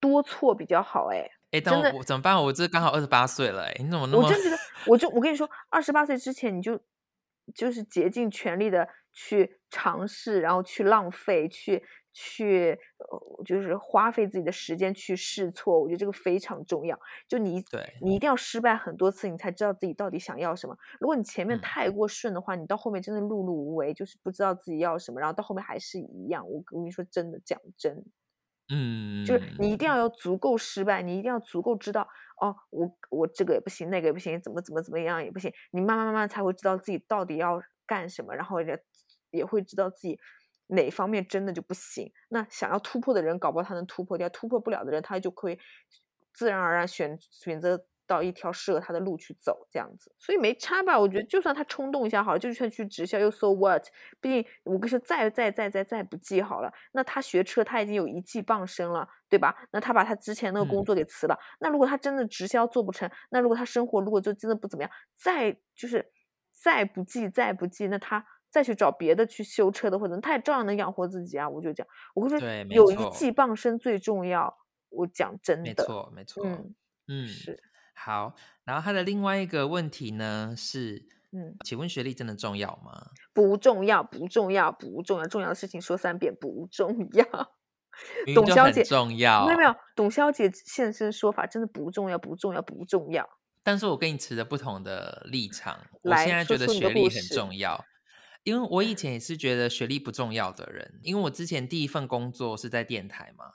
[0.00, 1.28] 多错比较好哎。
[1.50, 2.36] 哎，但我我怎么办？
[2.36, 4.56] 我这刚好二十八岁了，哎，你怎么那么我真觉得，
[4.86, 6.78] 我就我跟你说，二十八岁之前你就
[7.54, 11.82] 就是竭尽全力的去尝试，然后去浪费，去
[12.12, 15.80] 去呃，就是花费自己的时间去试错。
[15.80, 17.00] 我觉得这个非常重要。
[17.26, 20.76] 就你对你一定要失败很多次，你才知道自己到底想要什么。
[21.00, 26.46] 如果你前面嗯太过顺的话，你到后面真的碌碌无为，就是不知道自己要什么，然后到后面还是一样。
[26.46, 28.04] 我我跟你说真的，讲真。
[28.70, 32.06] 嗯，就是你一定要有足够失败，你一定要足够知道
[32.40, 38.78] 哦，我我这个也不行，那个也不行，怎么怎么怎么样也不行，你慢慢慢慢才会知道自己到底要干什么，然后也
[39.30, 40.18] 也会知道自己
[40.66, 42.12] 哪方面真的就不行。
[42.28, 45.58] 那想要突破的人，搞不好他能突破掉；突破不了的人，他就会
[46.34, 50.10] 自然而然选选择到一条适合他的路去走，这样子。
[50.18, 50.98] 所以没差吧？
[50.98, 53.86] 我觉得就算他冲动一下好了，就算去直销又 so what？
[54.20, 59.54] 毕竟我跟你说，再再再再再不济好了，那他学车他已经有一技傍身了，对吧？
[59.70, 66.10] 那他把他之前那个工嗯作给辞了，那如果他真的直销做不成，那如果他生活如果就真的不怎么样，再就是
[66.50, 71.48] 再不济再不济，那他再去找别的去修车的，或者他也照样能养活自己啊。
[71.48, 74.56] 我就讲，我跟你说，有一技傍身最重要。
[74.90, 76.74] 我讲真的，没错，没错，嗯，
[77.08, 77.62] 嗯，是，
[77.98, 78.34] 好。
[78.64, 83.08] 然后他的另外一个问题呢是，嗯，请问学历真的重要吗？
[83.32, 87.24] 不重要，不重要，不重要，重要的事情说三遍，不重要。
[88.32, 93.28] 董小姐重要，没有没有，董小姐现身说法真的不重要，不重要，不重要。
[93.64, 97.84] 但是我跟你持着不同的立场，我来现在觉得学历很重要，
[98.44, 103.46] 因为我以前也是觉得学历不重要的人，因为我之前第一份工作是在电台嘛，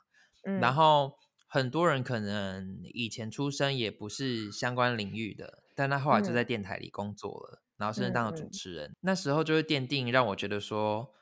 [0.43, 1.17] 嗯，然后
[1.53, 11.13] 很多人可能以前出生也不是相关领域的，但他后来就嗯在电台里工作了，然后甚至当了主嗯嗯持人，那时候就会奠定让我觉得说。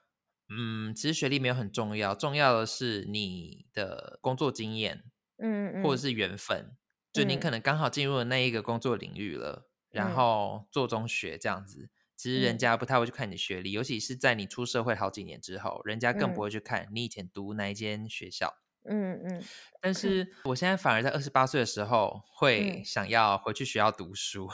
[0.54, 5.04] 嗯，其实学历没有很重要，重要的是你的工作经验，
[5.38, 6.78] 嗯嗯，或者是缘分，
[7.12, 11.90] 就你嗯可能刚好进入了那一个工作领域了，然嗯后做中学这样子。
[12.16, 18.54] 其实人嗯家不太会去看你的学历，尤其是在你出社会好几年之后，人家更不嗯会去看你以前读哪一间学校。
[18.86, 19.44] 嗯嗯
[19.80, 24.50] 但是 我现在反而在二十八岁的时候，会嗯想要回去学校读书，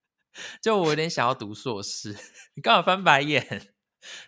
[0.62, 2.16] 就我有点想要读硕士。
[2.54, 3.68] 你 刚好翻白眼，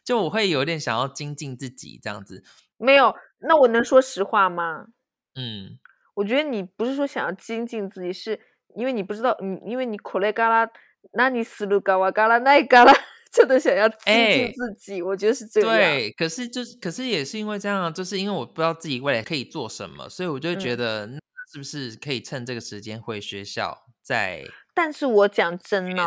[0.04, 2.42] 就我会有点想要精进自己这样子。
[2.76, 3.14] 没有。
[3.40, 4.86] 那我能说实话吗？
[5.34, 5.78] 嗯，
[6.14, 8.40] 我觉得你不是说想要精进自己，是
[8.74, 10.70] 因为你不知道你，因为你口雷嘎啦，
[11.12, 12.92] 那你思路嘎哇嘎啦，那嘎啦，
[13.34, 15.68] 真的想要精进哎自己，我觉得是这样。
[15.70, 21.18] 对，可是就是，可是也是因为这样，就是因为我不知道自己未来可以做什么，所以我就会觉嗯得，那
[21.52, 26.04] 是不是可以趁这个时间回学校再但是我讲真学呢、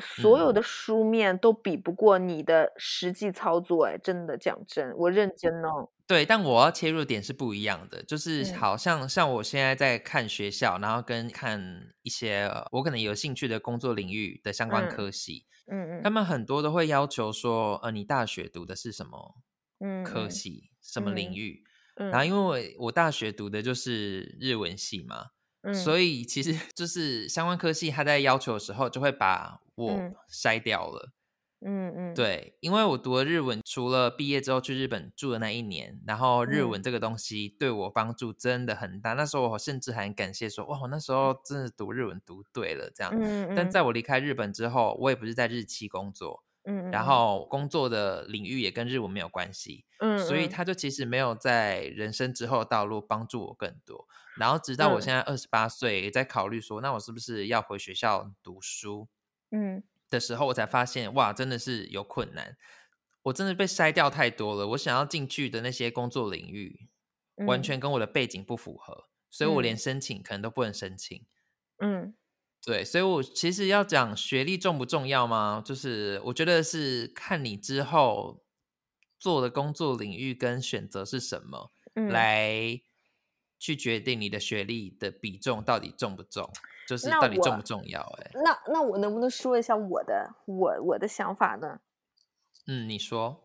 [0.00, 5.88] 所有的书面都比不过你的实际操作，哎，真的讲真，我认真哦。
[6.06, 11.58] 对，但我要切入点是不一样的，就是嗯好像像我现在在看学校，然后跟看
[12.02, 19.36] 一些呃我可能有兴趣的工作领域的相关嗯科系，嗯嗯他们很多都会要求说，呃，你大学读的是什么
[19.80, 20.28] 嗯科嗯。
[20.28, 21.64] 系，什么领嗯域？
[21.96, 22.26] 嗯，然后。
[22.26, 25.28] 因为我我大学读的就是日文系嘛，
[25.64, 25.94] 嗯。
[25.94, 30.16] 所以其实 就是相关科系，他在要求的时候就会把我嗯。
[30.30, 31.12] 筛掉了。
[31.66, 39.14] 嗯嗯，对，因为我读了日文，除了毕业之后去日本住的那一年，然后日嗯文这个东西对我帮助真的很大。
[39.14, 43.10] 那时候我甚至还很感谢说，哇，我那时候真的读日文读对了这样。
[43.14, 49.86] 嗯嗯，但在我离开日本之后，我也不是在日企工作，嗯，然后工作的领域也跟日文没有关系。
[50.00, 54.06] 嗯，所以嗯他就其实没有在人生之后的道路帮助我更多。
[54.36, 59.08] 然后直到我嗯现在二十八岁，在考虑说，那我是不是要回学校读书
[59.50, 59.82] 嗯
[60.14, 62.56] 的时候，我才发现，哇，真的是有困难。
[63.24, 64.68] 我真的被筛掉太多了。
[64.68, 66.88] 我想要进去的那些工作领域，
[67.46, 71.26] 完嗯全跟我的背景不符合，所以我连嗯申请可能都不能申请。
[71.78, 72.14] 嗯
[72.66, 75.62] 对，所以我其实要讲学历重不重要吗？
[75.62, 78.42] 就是我觉得是看你之后
[79.18, 82.80] 做的工作领域跟选择是什么，嗯，来
[83.64, 86.46] 去决定你的学历的比重到底重不重，
[86.86, 88.24] 就是到底重不重要、欸？
[88.24, 91.80] 哎，那那我能不能说一下我的我我的想法呢？
[92.66, 93.42] 嗯，你说，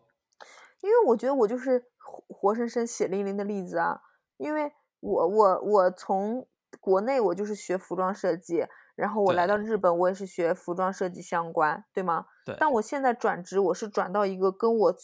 [0.82, 4.02] 因为我觉得我就是活活生生血淋淋的例子啊。
[4.36, 6.46] 因为我我我从
[6.80, 8.66] 国内我就是学服装设计，
[8.96, 12.26] 然后我来到日本我也是学服装设计相关，对吗？
[12.44, 14.94] 对，但我现在转职，我是转到一个跟我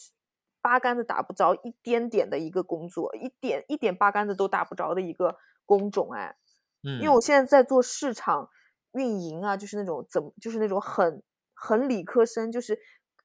[0.67, 6.37] 八竿子打不着一点点的一个工作，一点一点八竿子都打不着的一个工种，哎，
[6.83, 8.51] 嗯，因为我现在在做市场
[8.95, 11.23] 运营啊，就是那种怎么，就是那种很
[11.55, 12.77] 很理科生，就是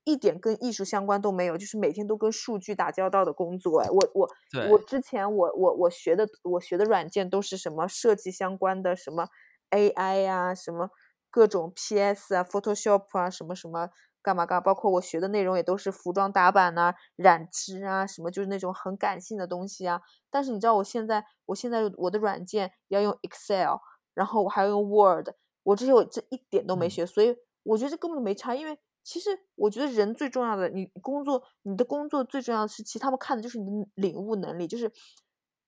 [0.03, 3.79] 一点跟艺术相关都没有，就是每天都跟数据打交道的工作。
[3.79, 4.29] 哎，我我
[4.69, 9.29] 我之前我我我学的我学的软件都是什么设计相关的，什么
[9.71, 10.91] AI 呀、什么
[11.31, 13.89] 各种 PS 啊、Photoshop 啊，什么什么
[14.21, 20.01] 干嘛干嘛，包括我学的内容也都是服装打版呐、染织啊，什么就是那种很感性的东西啊。
[20.29, 23.77] 但是你知道我现在，我现在我的软件要用 Excel，
[24.13, 25.29] 然后我还要用 Word，
[25.63, 28.53] 我这些我这一点都没嗯学，所以我觉得这根本就没差。
[28.55, 34.91] 因为其实我觉得人最重要的，你工作你的工作最重要的是，其实他们看的就是你的领悟能力，就是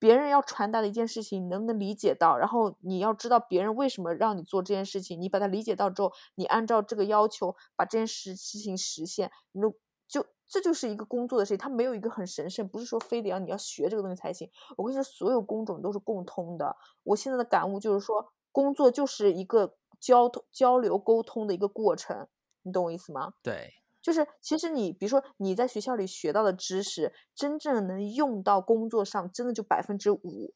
[0.04, 2.38] 别人要传达的一件事情，你能不能理解到？
[2.38, 14.51] 然后你要知道别人为什么让你做这件事情，你把它理解到之后，你按照这个要求把这件事事情实现，你就这就是一个工作的事情，它没有一个很神圣，不是说非得要你要学这个东西才行。
[14.76, 16.76] 我跟你说，所有工种都是共通的。
[17.04, 22.28] 我现在的感悟就是说，工作就是一个交通、交流、沟通的一个过程，
[22.64, 23.36] 你懂我意思吗？
[23.41, 23.72] 对，
[24.04, 30.54] 就是其实你比如说你在学校里学到的知识，真正能用到工作上，真的就百分之五，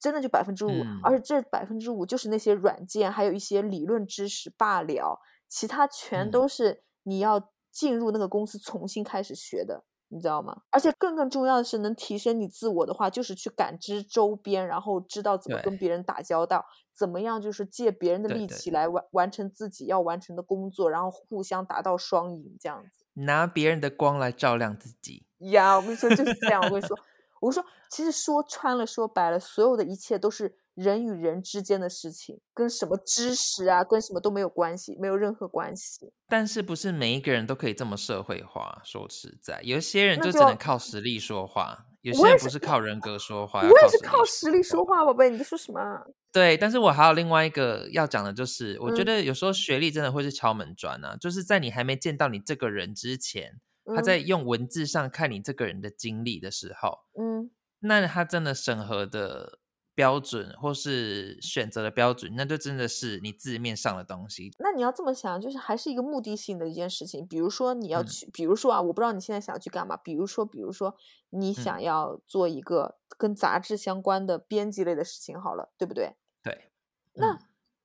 [0.00, 9.84] 真的就百分之五，嗯而且这百分之五就是那些软件，还有一些理论知识罢了，其他全嗯都是你要进入那个公司重新开始学的。
[10.08, 10.62] 你知道吗？
[10.70, 23.04] 而且更更重要的是，能提升你自我的话，就是去感知周边，然后知道怎么跟别人打交道，怎么样就是借别人的力气来完完成自己要完成的工作，然后互相达到双赢，这样子。
[23.14, 25.26] 拿别人的光来照亮自己。
[25.38, 26.62] 呀，我跟你说就是这样。
[26.62, 26.98] 我跟你说，
[27.40, 36.12] 我说其实说穿了说白了，所有的一切都是人与人之间的事情，跟什么知识啊，跟什么都没有关系，没有任何关系。
[36.28, 38.80] 但是不是每一个人都可以这么社会化？
[38.84, 46.00] 说实在，有一些人就只能靠实力说话，有些人不是靠人格说话，我也是靠实力说话，宝贝，你在说什么啊？
[46.30, 53.60] 对，但是我还有另外一个要讲的，就是我觉嗯得有时候学历真的会是敲门砖啊，就是在你还没见到你这个人之前，
[53.96, 57.50] 他嗯在用文字上看你这个人的经历的时候，嗯
[57.80, 59.58] 那他真的审核的
[59.98, 64.54] 标准或是选择的标准，那就真的是你字面上的东西。
[64.60, 67.26] 那你要这么想，就是还是一个目的性的一件事情。
[67.26, 69.96] 比如说你要嗯去，比如说啊，我不知道你现在想要去干嘛。
[69.96, 70.94] 比如说，比如说
[71.30, 76.14] 你嗯想要做一个跟杂志相关的编辑类的事情，好了，对不对？
[76.44, 76.70] 对，
[77.14, 77.38] 那嗯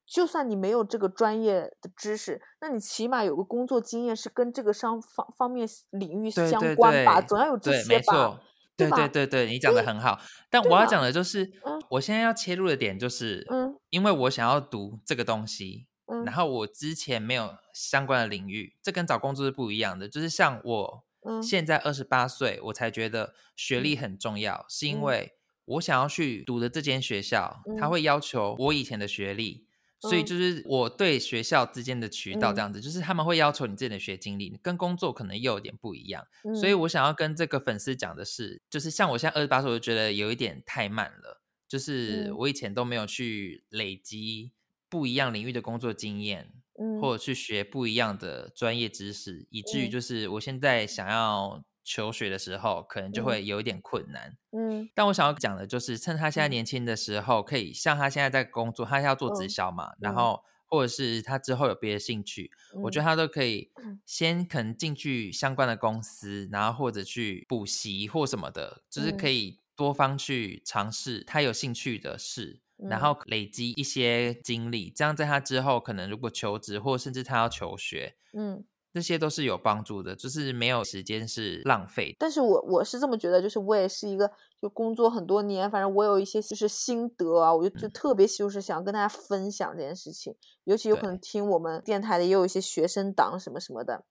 [0.05, 8.39] 就算你没有这个专业的知识，那你起码有个工作经验是跟这个商方方面领域相关吧，对总要有这，些吧
[8.75, 10.19] 对吧对对对，你讲的很好。
[10.49, 11.23] 但我要讲的就？
[11.23, 11.81] 是，嗯。
[11.89, 13.75] 我现在要切入的点就是，嗯。
[13.89, 16.23] 因为我想要读这个东西，嗯。
[16.25, 20.09] 然后我之前没有相关的领域，这跟找工作是不一样的。
[20.09, 21.41] 就是像我嗯。
[21.41, 25.01] 现在二十八岁，我才觉得学历很重要，是因嗯。
[25.01, 25.31] 为
[25.65, 27.89] 我想要去读的这间学校，他嗯。
[27.89, 29.67] 会要求我以前的学历。
[30.03, 30.25] 所以嗯。
[30.25, 32.63] 就是我对学校之间的渠道这嗯。
[32.63, 36.25] 样子，就是他们会要求你自己的学经历，跟工作可能又有点不一样。
[36.43, 41.41] 嗯，所以我想要跟这个粉丝讲的是，就是像我现在二十八岁，我就觉得有一点太慢了。
[41.67, 42.37] 就是嗯。
[42.37, 44.51] 我以前都没有去累积
[44.89, 47.01] 不一样领域的工作经验，嗯。
[47.01, 49.91] 或者去学不一样的专业知识，以至于嗯。
[49.91, 53.25] 就是我现在想要求学的时候，可能就嗯。
[53.25, 54.37] 会有一点困难。
[54.53, 54.93] 嗯。
[54.95, 56.49] 但我想要讲的就是，趁他现在嗯。
[56.49, 60.13] 年轻的时候，可以像他现在在工作，他要做直嗯销嘛，然。
[60.13, 64.01] 嗯后或者是他之后有别的兴趣，我觉得嗯他都可以嗯。
[64.05, 69.31] 先可能进去相关的公司，然后或者去补习或什么的，就是可嗯。
[69.31, 73.19] 以多方去尝试他有兴趣的事，然嗯后。
[73.27, 78.65] 累积一些经历，这样在他之后可能如果求职或甚至他要求学，嗯。
[78.93, 82.15] 这些都是有帮助的，就是没有时间是浪费。
[82.19, 84.29] 但是我我是这么觉得，就是我也是一个
[84.61, 90.35] 就工作很多年，反正我有一些就是心得啊，我就就嗯特别就是想跟大家分享这件事情，
[90.65, 94.05] 尤其有可能听我们电台的也有一些学生党什么什么的，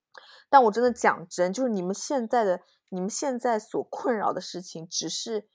[0.51, 5.47] 但我真的讲真，就是你们现在的你们现在所困扰的事情，只是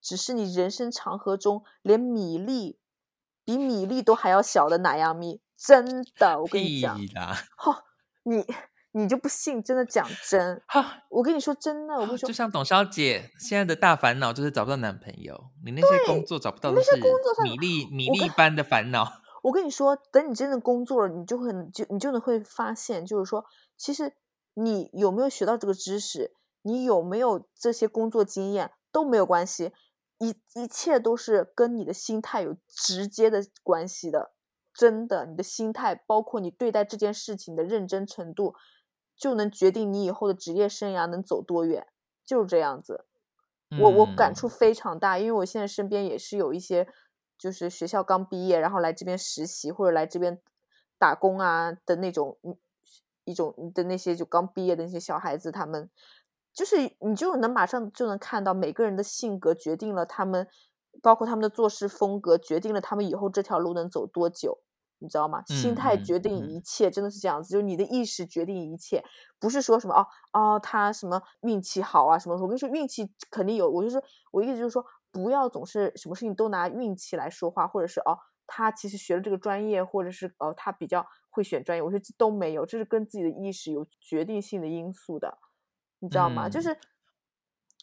[0.00, 2.78] 只是你人生长河中连米粒
[3.44, 6.98] 比米粒都还要小的奶样蜜，真的，我跟你讲！
[7.56, 7.84] 哈、
[8.24, 8.44] 你
[8.92, 10.62] 你就不信，真的讲真。
[10.68, 19.20] 哈，我跟你说真的，我跟你说就，像董小姐现在的大烦恼就是找不到男朋友，你那些工作找不到那些工作上米粒米粒般的烦恼。
[19.42, 23.44] 我跟你说，等你真的工作了，你就会就你就能会发现，就是说，
[23.76, 24.14] 其实
[24.54, 29.72] 你有没有学到这个知识，你有没有这些工作经验都没有关系，
[30.18, 34.32] 一一切都是跟你的心态有直接的关系的。
[34.74, 38.54] 真的，你的心态，包括你对待这件事情的认真程度，
[39.22, 41.86] 就能决定你以后的职业生涯能走多远。
[42.24, 43.04] 就是这样子。
[43.80, 46.88] 我我感触嗯非常大，因为我现在身边也是有一些，
[47.38, 50.40] 就是学校刚毕业，然后来这边实习或者来这边
[50.98, 52.56] 打工啊的那种，嗯
[53.24, 55.88] 一种的那些就刚毕业的那些小孩子，他们
[56.52, 60.48] 就是你就能马上就能看到每个人的性格决定了他们，
[61.00, 64.58] 包括他们的做事风格决定了他们以后这条路能走多久，
[65.02, 65.42] 你知道吗？
[65.46, 69.04] 心态嗯决定嗯一切，真的是这样子，就是你的意识决定一切，
[69.40, 72.36] 不是说什么哦哦，他什么运气好啊什么。
[72.36, 85.38] 我跟你说，运气肯定有，我就说，我意思就是说，不要总是什么事情都拿运气来说话，或者是哦，他其实学了这个专业，或者是哦，他比较会选专业，我觉得这都没有，这是跟自己的意识有决定性的因素的，
[85.98, 86.48] 你知道吗？
[86.48, 86.78] 就嗯是，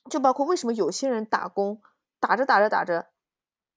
[0.10, 1.82] 就包括为什么有些人打工
[2.20, 3.10] 打着打着打着。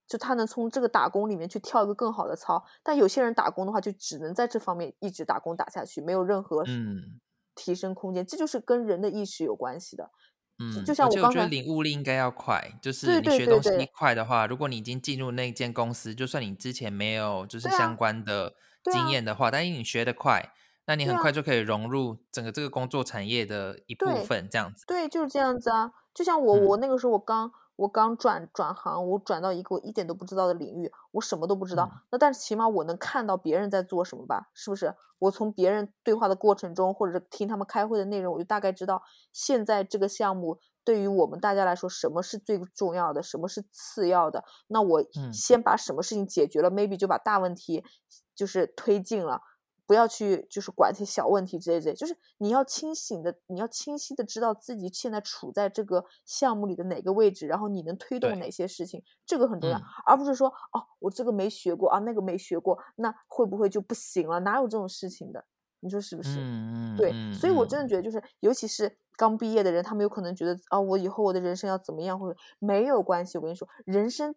[0.07, 7.19] 就他能从这个打工里面去跳一个更好的操，但有些人打工的话，就只能在这方面一直打工打下去，没有任何嗯
[7.55, 8.25] 提升空间。
[8.25, 10.11] 这就是跟人的意识有关系的。
[10.59, 18.53] 嗯，就像而且我觉得领悟力应该要快，就是你学东西对对对快的话，如果你已经进入那间公司，就算你之前没有就是相关的
[18.91, 20.53] 经验的话，但是你学得快，
[20.85, 24.85] 那你很快就可以融入整个这个工作产业的一部分，这样子。
[24.85, 25.91] 对，就是这样子啊。
[26.13, 31.89] 就像我，嗯我那个时候我刚我刚转转行，我转到一个我一点都不知道的领域，我什么都不知道。
[31.91, 34.49] 嗯那但是起码我能看到别人在做什么吧？
[34.53, 34.93] 是不是？
[35.19, 39.01] 我从别人对话的过程中，或者是听他们开会的内容，我就大概知道
[39.31, 44.43] 现在这个项目对于我们大家来说，什么是最重要的，什么是次要的。
[44.67, 47.83] 那我嗯先把什么事情解决了、m a y b e 就把大问题
[48.35, 49.41] 就是推进了。
[49.85, 64.39] 不要去就是管一些小问题之类之类，就是你要清醒的，你要清晰的知道自己现在处在这个项目里的哪个位置，然后你能推动哪些事情，这个很重要，嗯而不是说哦，我这个没学过啊，那个没学过，那会不会就不行了？
[64.39, 65.45] 哪有这种事情的？
[65.81, 66.35] 你说是不是？
[66.97, 73.37] 对，嗯所以我真的嗯觉得，就是尤其是刚毕业的人，他们有可能觉得啊，我以后我的人生要怎么样，或者没有关系。
[73.37, 74.33] 我跟你说，人生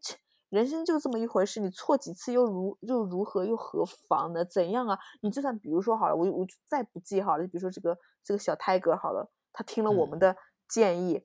[0.48, 4.44] 人生就这么一回事，你错几次又如又如何又何妨呢？
[4.44, 4.98] 怎样啊？
[5.22, 10.36] 你就算比如说好了，我我就再不记好了，就比如说这个这个小 Tiger 好了，他听了我们嗯的
[10.68, 11.24] 建议，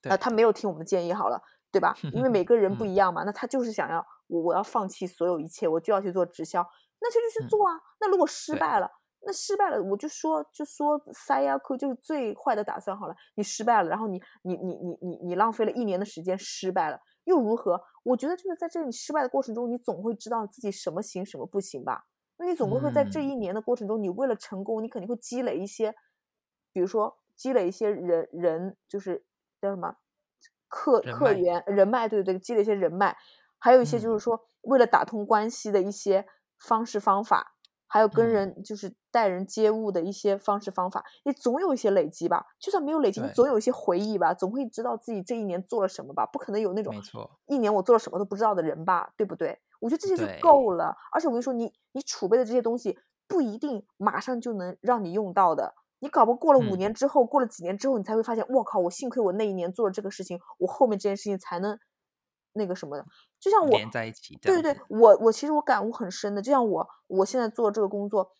[0.00, 1.94] 对呃，他没有听我们的建议好了，对吧？
[2.14, 6.64] 因为每个人不 嗯一样嘛，那他就是想要我我要放弃所有一切，我就要去做直销，
[7.00, 7.80] 那就去嗯做啊。
[8.00, 8.88] 那如果失败了，
[9.22, 16.98] 那失败了，我就说就说塞亚库就是最坏的打算好了，你失败了，然后你你你你你你浪费了一年的时间失败了，
[17.30, 17.80] 又如何？
[18.02, 22.04] 我觉得就是在这里失败的过程中，你总会知道自己什么行什么不行吧？
[22.36, 25.94] 那你总归会在这嗯一年的过程中，你为了成功，你肯定会积累一些，
[26.72, 29.24] 比如说积累一些人人就是
[29.60, 29.96] 叫什么
[30.68, 33.16] 客客源人脉，对对对，积累一些人脉，
[33.58, 36.26] 还有一些就嗯是说为了打通关系的一些
[36.58, 37.54] 方式方法，
[37.90, 42.46] 还有跟嗯人就是待人接物的一些方式方法，你总有一些累积吧。
[42.58, 46.24] 就算没有累积，你总有一些回忆吧，总会知道自己这一年做了什么吧。
[46.24, 49.58] 不可能有那种没错一年我做了什么都不知道的人吧，对不对？
[49.80, 50.96] 我觉得这些就够了。
[51.12, 55.74] 而且我跟你说，你你储备的这些东西不一定马上就能让你用到的。
[56.02, 61.78] 你搞不过了五嗯年之后，过了几年之后，你才会发现，我靠，我幸亏我那一年做了这个事情，我后面这件事情才能
[62.52, 63.04] 那个什么的。
[63.38, 68.32] 就像我连在一起对对对，我我其实我感悟很深的，就像我我现在做这个工作，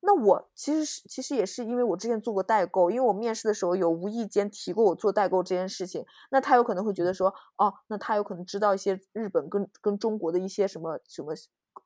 [0.00, 11.32] 那我其实是其实也是因为我之前做过代购，因为我面试的时候有无意间提过我做代购这件事情，那他有可能会觉得说，哦，那他有可能知道一些日本跟跟中国的一些什么什么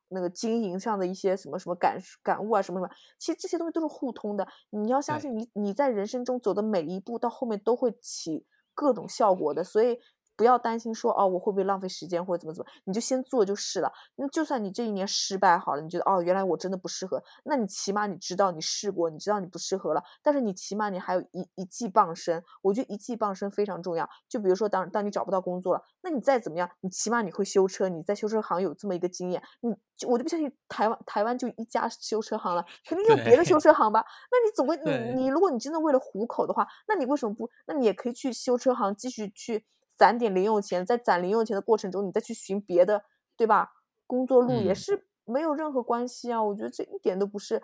[0.07, 9.99] 那个经营上的一些什么什么感感悟啊什么什么，其实这些东西都是互通的，你要相信你你在人生中走的每一步到后面都会起各种效果的，所以。
[10.37, 13.91] 不要担心说哦，我会不会浪费时间或者怎么怎么，你就先做就是了。
[14.15, 22.43] 那就算你这一年失败好了，你觉得哦，原来我真的不适合，那你起码你知道你试过，你知道你不适合了，但是你起码你还有一一技傍身。
[22.61, 24.07] 我觉得一技傍身非常重要。
[24.29, 34.05] 就比如说当当你找不到工作了，那你再怎么样，你起码你会修车，你在修车行有这么一个经验，你就我就不相信台湾台湾就一家修车行了，肯定有别的修车行吧？
[34.31, 37.49] 那你总归 你你如果你真的为了糊口的话，那你为什么不？
[37.65, 39.65] 那你也可以去修车行继续去。
[39.97, 43.03] 攒点零用钱，在攒零用钱的过程中，你再去寻别的，
[43.35, 43.71] 对吧？
[44.05, 46.41] 工作路也嗯是没有任何关系啊。
[46.41, 47.61] 我觉得这一点都不是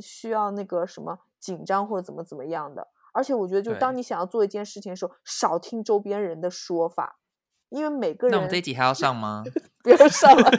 [0.00, 2.86] 需要那个什么紧张或者怎么怎么样的。
[3.12, 7.18] 而且我觉得，就当你想要做一件事情的时候，少听周边人的说法，
[7.70, 9.42] 因为每个人那我们这一集还要上吗？
[9.82, 10.50] 不要上了。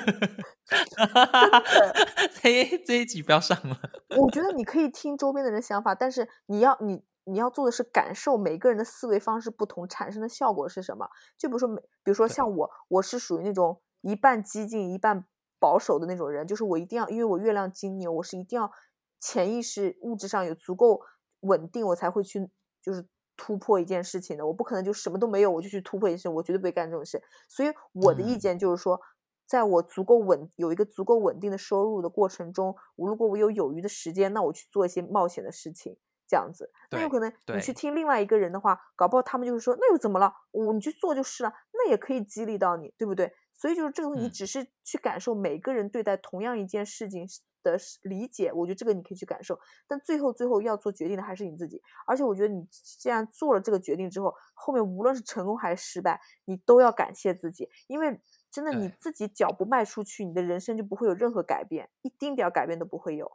[2.42, 3.80] 这这一集不要上了。
[4.18, 11.10] 我觉得你可以听周边的人想法，但是你要你你要做的是感受每个人的思维方式不同产生的效果是什么。
[11.38, 15.26] 就比如说每，比如说像我，我是属于那种一半激进一半
[15.60, 18.72] 保守的那种人，就是我一定要，因为我月亮金牛，我是一定要
[19.20, 21.02] 潜意识物质上有足够
[21.42, 22.50] 稳定，我才会去
[22.82, 23.08] 就是
[23.38, 24.46] 突破一件事情的。
[24.46, 27.22] 我不可能就什么都没有我就去突破一件事，我绝对不会干这种事。
[27.48, 29.00] 所以我的意嗯见就是说。
[29.48, 35.98] 在我足够稳有一个足够稳定的收入的过程中，我如果我有有余的时间，那我去做一些冒险的事情，
[36.32, 36.72] 这样子。
[36.92, 40.34] 那有可能你去听另外一个人的话，搞不好他们就是说，那又怎么了？
[40.52, 43.34] 我你去做就是了，那也可以激励到你，对不对？
[43.54, 47.28] 所以就是这个东西，你嗯只是去感受每个人对待同样一件事情
[47.62, 51.82] 的理解，我觉得这个你可以去感受，但最后最后要做决定的还是你自己。
[52.08, 58.20] 而且我觉得你既然做了这个决定之后，后面无论是成功还是失败，你都要感谢自己，因为
[58.50, 63.32] 真的你自己脚不迈出去，你的人生就不会有任何改变，一丁点儿改变都不会有，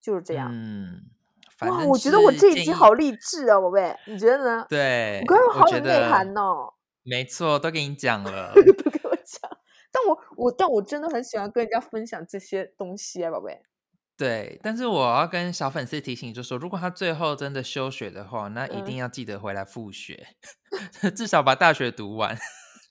[0.00, 0.50] 就是这样。
[0.52, 1.02] 嗯，
[1.56, 4.66] 反哇，正我觉得我这一集好励志啊，宝贝，你觉得呢？
[4.68, 6.72] 对，我刚刚我好有内涵哦。
[7.02, 8.52] 没错，都给你讲了。
[8.54, 9.50] 都给我讲。
[9.92, 13.58] 但我我但我真的很喜欢跟人家分享这些东西啊，宝贝。
[14.18, 20.26] 对，但是我要跟小粉丝提醒，就说如果他最后真的休学的话，那一定嗯要记得回来复学，
[21.14, 22.36] 至少把大学读完，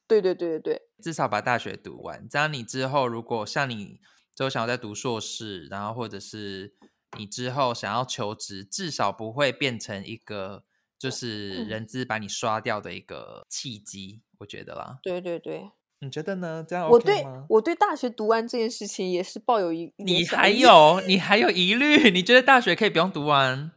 [0.08, 2.28] 对对对对对，至少把大学读完。
[2.30, 4.00] 这样你之后如果像你
[4.36, 6.76] 之后想要再读硕士，然后或者是
[7.18, 10.64] 你之后想要求职，至少不会变成一个
[10.98, 15.00] 就是嗯人资把你刷掉的一个契机，我觉得啦。
[15.04, 16.66] 对对对，你觉得呢？
[16.68, 17.26] 这样我对？
[17.50, 22.10] 我对大学读完这件事情也是抱有一你还有你还有疑虑？
[22.12, 23.72] 你觉得大学可以不用读完？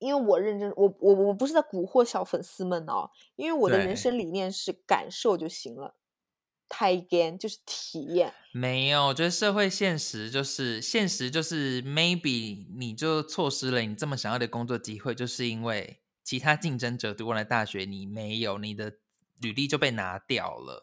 [0.00, 5.94] 因为我认真，我我我不是在蛊惑小粉丝们哦，因为我的人生理念是感受就行了，
[6.68, 8.32] 体验就是体验。
[8.52, 18.94] 没有，我觉得社会现实就是现实就是 maybe 你就错失了你这么想要的工作机会，就是因为其他竞争者读完了大学，你没有，你的
[19.40, 20.82] 履历就被拿掉了。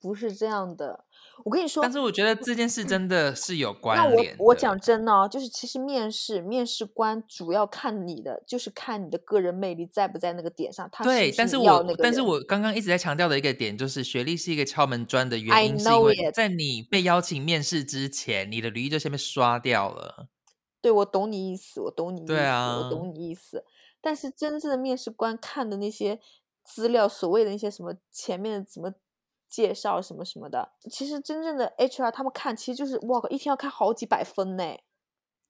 [0.00, 1.06] 不是这样的，
[1.42, 20.28] 我跟你说，但是我觉得这件事真的是有关联那我讲真的哦，就是其实面试面试官主要看你的，就是看你的个人魅力在不在那个点上，他对，是但是我但是我刚刚一直在强调的一个点就是，学历是一个敲门砖的原因，是因为在你被邀请面试之前，你的履历就先被刷掉了。
[20.80, 23.64] 对，我懂你意思，我懂你意思，对啊我懂你意思。
[24.00, 26.20] 但是真正的面试官看的那些
[26.62, 28.92] 资料，所谓的那些什么前面的什么
[29.54, 34.64] 介绍什么什么的，其实真正的 HR 他们看其实就是哇靠，一天要看好几百分呢。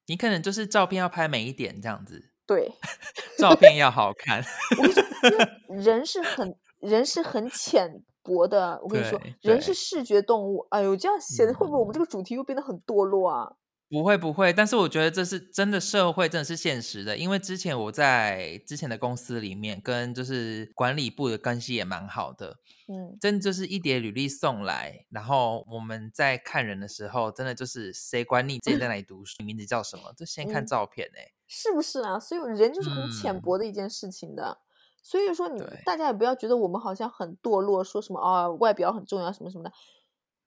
[0.09, 2.71] 你可能就是照片要拍美一点这样子，对，
[3.39, 4.45] 照片要好看。
[4.77, 8.79] 我跟你说，因为 人是很人是很浅薄的。
[8.83, 10.67] 我跟你说，人是视觉动物。
[10.69, 13.51] 哎呦，这样写的会不会我们这个主题又变得很堕落啊？
[13.89, 17.17] 不会不会，但是我觉得这是真的，社会真的是现实的。
[17.17, 22.59] 因为之前我在之前的公司里面，跟就是管理部的关系也蛮好的，
[22.89, 32.19] 嗯，真的就是一叠履历送来，然后我们在看人的时候，真的就是谁管你自己在哪里读书，你名字叫什么，就先看嗯照片哎、是不是啊？
[32.19, 34.59] 所以人就是很浅嗯薄的一件事情的。
[35.03, 39.71] 所以说你对大家也不要觉得我们好像很堕落，说什么啊外表很重要什么什么的。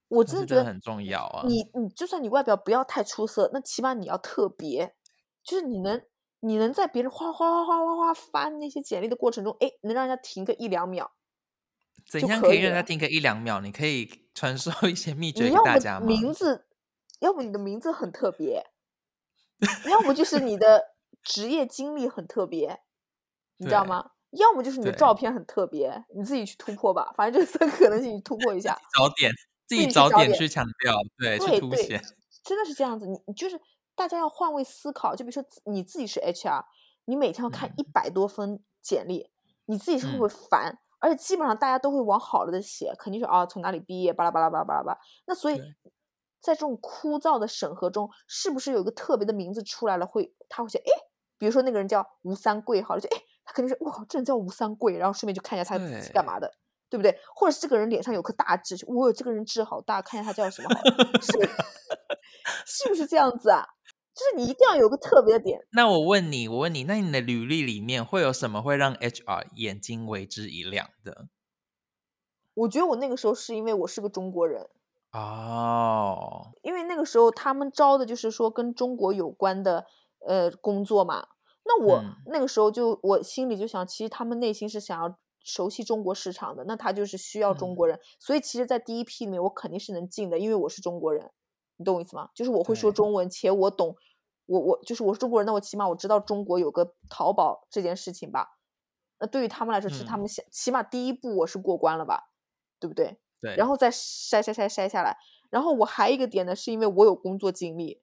[0.09, 1.43] 我真的觉得很重要啊。
[1.45, 4.95] 你你就算你外表不要太出色，那起码你要特别，
[5.43, 6.01] 就是你能
[6.39, 11.11] 你能在别人哗哗哗哗哗哗翻那些简历的过程中，哎，能让人家停个一两秒。
[12.09, 13.59] 怎样可以让人家停个一两秒？
[13.59, 16.05] 你可以 传授一些秘诀给你要么大家吗？
[16.05, 16.67] 名字，
[17.19, 18.63] 要么你的名字很特别，
[19.89, 22.79] 要么就是你的职业经历很特别，
[23.57, 24.11] 你知道吗？
[24.31, 27.11] 要么就是你的照片很特别，你自己去突破吧。
[27.15, 29.31] 反正这三个可能性你突破一下，早点
[29.68, 32.01] 自己早点去强调，对，去凸显。
[32.43, 33.05] 真的是这样子。
[33.05, 33.59] 你你就是
[33.95, 36.63] 大家要换位思考，就比如说你自己是 HR，
[37.05, 39.30] 你每天要看嗯一百多份简历，
[39.65, 40.80] 你自己是会不嗯会烦？
[40.99, 44.97] 而且基本上大家都会往好了的写，肯定是啊从哪里毕业，巴拉巴拉巴拉巴拉巴。
[45.26, 45.61] 那所以
[46.39, 50.91] 在这种枯燥的审核中，是不是有一个特别的名字出来了，会他会写哎，
[51.38, 56.51] 比如说那个人叫吴三桂，好了，就哎他肯定是我靠，这人叫吴三桂，然后顺便就看一下他是干嘛的。
[56.89, 57.17] 对不对？
[57.35, 61.49] 或者是这个人脸上有颗大痣，我、这个人痣好大，看一下他叫什么好了，是不是
[62.65, 63.65] 是不是这样子啊？
[64.13, 65.59] 就是你一定要有个特别的点。
[65.73, 71.27] 那我问你，我问你，那你的履历里面会有什么会让 HR 眼睛为之一亮的？
[72.55, 74.67] 我觉得我那个时候是因为我是个中国人，
[75.11, 79.85] 哦，因为那个时候他们招的就是说跟中国有关的
[80.27, 81.27] 呃工作嘛。
[81.63, 85.15] 那我嗯那个时候就我心里就想，其实他们内心是想要
[85.47, 87.97] 熟悉中国市场的，那他就是需要中嗯国人。
[88.19, 91.31] 所以其实，在第一批里面，我肯定是能进的，因为我是中国人，
[91.77, 92.29] 你懂我意思吗？
[92.35, 93.95] 就是我会说中文，且我懂，
[94.45, 98.57] 我我就是我是中国人，那我起码我知道中国有个淘宝这件事情吧。
[99.19, 102.31] 那对于他们来说，是他嗯们想、起码第一步我是过关了吧，
[102.79, 103.17] 对不对？
[103.39, 105.17] 对，然后再筛筛筛筛下来。
[105.49, 108.01] 然后我还有一个点呢，是因为我有工作经历，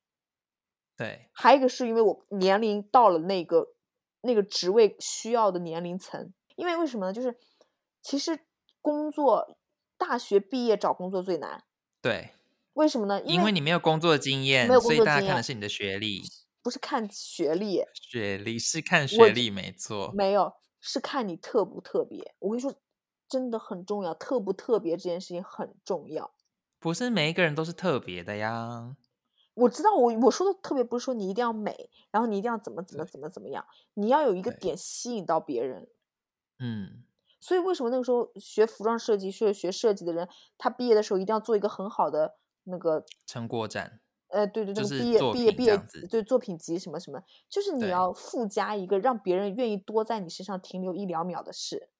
[0.96, 3.74] 对，还有一个是因为我年龄到了那个
[4.22, 6.32] 那个职位需要的年龄层。
[6.56, 7.12] 因为为什么呢？
[7.12, 7.36] 就是
[8.02, 8.38] 其实
[8.80, 9.56] 工作
[9.96, 11.64] 大学毕业找工作最难，
[12.02, 12.30] 对，
[12.74, 13.20] 为什么呢？
[13.20, 16.22] 为因为你没有工作经验，没有工所以作经验大家看的是你的学历，
[16.62, 20.12] 不是看学历，学历是看学历，没错。
[20.14, 22.34] 没有是看你特不特别。
[22.38, 22.74] 我跟你说，
[23.28, 26.32] 真的很重要，特不特别这件事情很重要。
[26.78, 28.96] 不是每一个人都是特别的呀。
[29.54, 35.88] 我知道，我我说的特别不是说你一定要美，然后你一定要怎么怎么怎么怎么样，你要有一个点吸引到别人。
[36.58, 37.04] 嗯，
[37.40, 51.90] 所以为什么那个时候学服装设计、学学设计的人，他毕业的时候一定要做一个很好的那个成果展，呃，对对，那就是个毕业毕业毕业对作品集什么什么，就是你要附加一个让别人愿意多在你身上停留一两秒的事。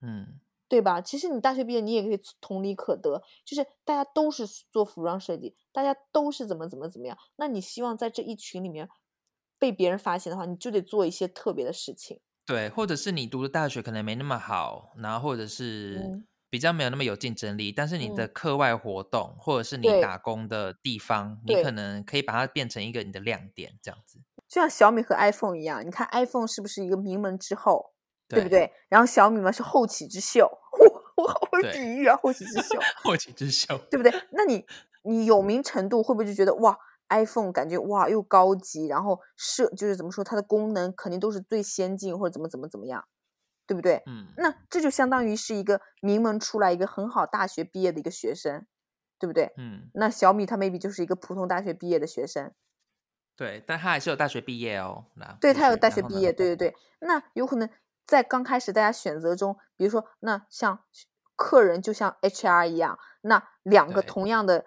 [0.00, 0.38] 嗯，
[0.68, 1.00] 对吧？
[1.00, 7.18] 其实你大学毕业，你也可以同理可得，就是大家都是做服装设计，大家都是怎么怎么怎么样。
[7.36, 8.88] 那你希望在这一群里面
[9.58, 12.20] 被别人发现的话，你就得做一些特别的事情。
[12.48, 16.24] 对，或者是你读的大学可能没那么好，然后或者是嗯。
[16.48, 18.30] 比较没有那么有竞争力，但是你的嗯。
[18.32, 27.92] 课外活动或者是你打工的地方，你可能可以把它变成一个你的亮点，这样子，就像小米和 iPhone 一样，你看 iPhone 是不是一个名门之后，
[28.32, 28.72] 对不对？
[28.88, 34.14] 然后小米嘛是后起之秀，我我好会对比喻啊，后起之秀， 后起之秀，对不对？
[34.30, 34.64] 那你
[35.02, 36.78] 你有名程度会不会就觉得哇
[37.08, 43.04] ，iPhone 感觉哇又高级，然后设就是怎么说它的功能肯定都是最先进或者怎么怎么怎么样，
[43.66, 44.02] 对不对？
[44.06, 48.66] 嗯，那这就相当于是一个名门出来一个很好大学毕业的一个学生，
[49.18, 49.52] 对不对？
[49.56, 52.52] 嗯，那小米它 maybe 就是一个普通大学毕业的学生，
[53.36, 56.76] 对，但他还是有大学毕业哦，那对他有大学毕业，对对对。
[57.00, 57.68] 那有可能
[58.06, 60.84] 在刚开始大家选择中，比如说那像
[61.36, 64.66] 客人就像 HR 一样，那两个同样的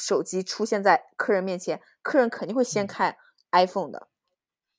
[0.00, 3.16] 手机出现在客人面前，客人肯定会先嗯看
[3.52, 4.08] iPhone 的，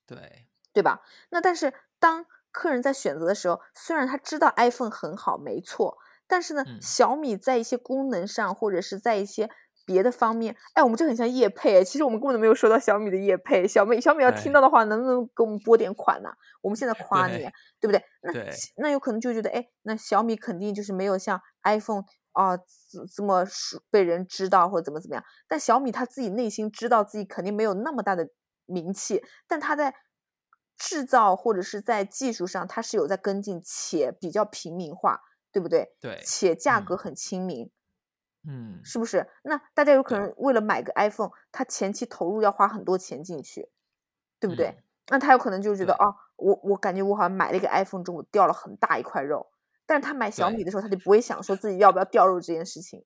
[0.08, 1.02] 对，对吧？
[1.30, 5.98] 那但是当客人在选择的时候，虽然他知道 iPhone 很好，没错，
[6.28, 9.50] 但是呢，嗯小米在一些功能上，或者是在一些
[9.86, 13.68] 别的方面，哎，我们这很像叶配，其实我们根本都没有收到小米的叶配。
[13.68, 16.30] 小米小米要听到的话，能不能给我们拨点款呢？
[16.62, 17.52] 我们现在夸你，对
[17.82, 18.04] 对不对？
[18.22, 22.04] 那对那有可能就觉得，哎，那小米肯定就是没有像 iPhone
[22.34, 25.24] 啊、这这么是被人知道或者怎么怎么样。
[25.48, 28.30] 但小米他自己内心知道自己肯定没有那么大的
[28.66, 29.94] 名气，但他在
[30.78, 35.22] 制造或者是在技术上，它是有在跟进，且比较平民化，
[35.52, 35.94] 对不对？
[36.00, 37.70] 对且价嗯格很亲民，
[38.48, 39.28] 嗯，是不是？
[39.44, 43.70] 那大家有可能为了买个 iPhone，他前期投入要花很多钱进去，
[44.40, 44.68] 对不对？
[44.68, 49.51] 嗯那他有可能就觉得对哦，我我感觉我好像买了一个 iPhone 之后，我掉了很大一块肉。
[49.92, 53.04] 但是他买小米的时候，他就不会想说自己要不要掉肉这件事情。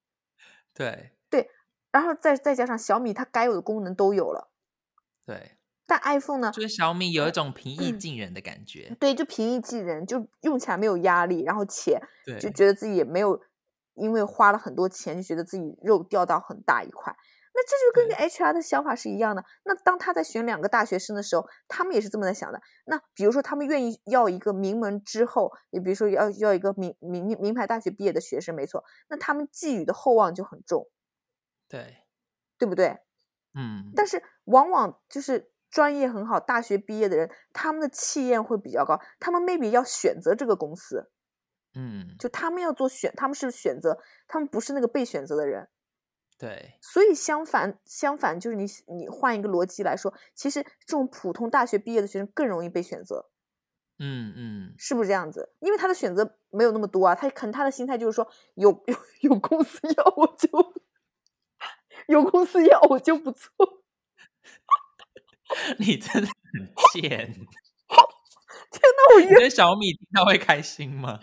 [0.71, 1.49] 对对
[1.91, 4.51] 然后再再加上小米，它该有的功能都有了，
[5.25, 5.57] 对，
[5.87, 11.99] 但 iPhone 呢，就是小米有一种平易嗯近人的感觉，对，就平易近人，就用起来没有压力，然后且，
[12.39, 13.41] 就觉得自己也没有
[13.95, 17.15] 因为花了很多钱，就觉得自己肉掉到很大一块。
[17.57, 19.41] 那这就跟对个 HR 的想法是一样的。
[19.63, 22.61] 那当他在选两个大学生的时候，他们也是这么在想的。
[22.85, 30.85] 那比如说，他们愿意要一个名门之后，你比如说要要一个名名名牌大学毕业的学生，没错，那他们寄予的厚望就很重，
[31.69, 32.03] 对，
[32.57, 32.97] 对不对？
[33.53, 41.09] 嗯，但是往往就是专业很好、大学毕业的人，他们的气焰会比较高，他们 maybe 要选择这个公司，
[41.73, 43.97] 嗯，就他们要做选，他们是选择，
[44.27, 45.69] 他们不是那个被选择的人。
[46.37, 53.29] 对，所以相反，相反就是你你换一个逻辑来说，其实这种普通大学毕业的学生更容易被选择，
[53.99, 55.53] 嗯嗯，是不是这样子？
[55.59, 60.49] 因为他的选择没有那么多啊，他可能他的心态就是说，有有有公司要我就
[62.07, 63.51] 有公司要我就不错。
[65.79, 67.47] 你真的很 贱。
[68.71, 71.19] 天呐，我圆你觉得小米听到会开心吗？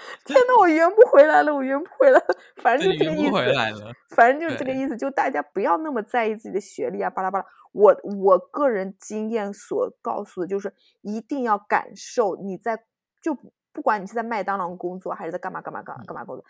[0.24, 2.26] 天呐，我圆不回来了，我圆不回来了。
[2.56, 3.92] 反正就这个意思，回来了。
[4.16, 7.46] 反正就是这个意思，就大家不要那么在意自己的学历啊，巴拉巴拉。
[7.72, 12.84] 我我个人经验所告诉的就是，一定要感受你在
[13.22, 16.44] 就不不管你是在麦当劳工作还是在干嘛干嘛干嘛干嘛工作，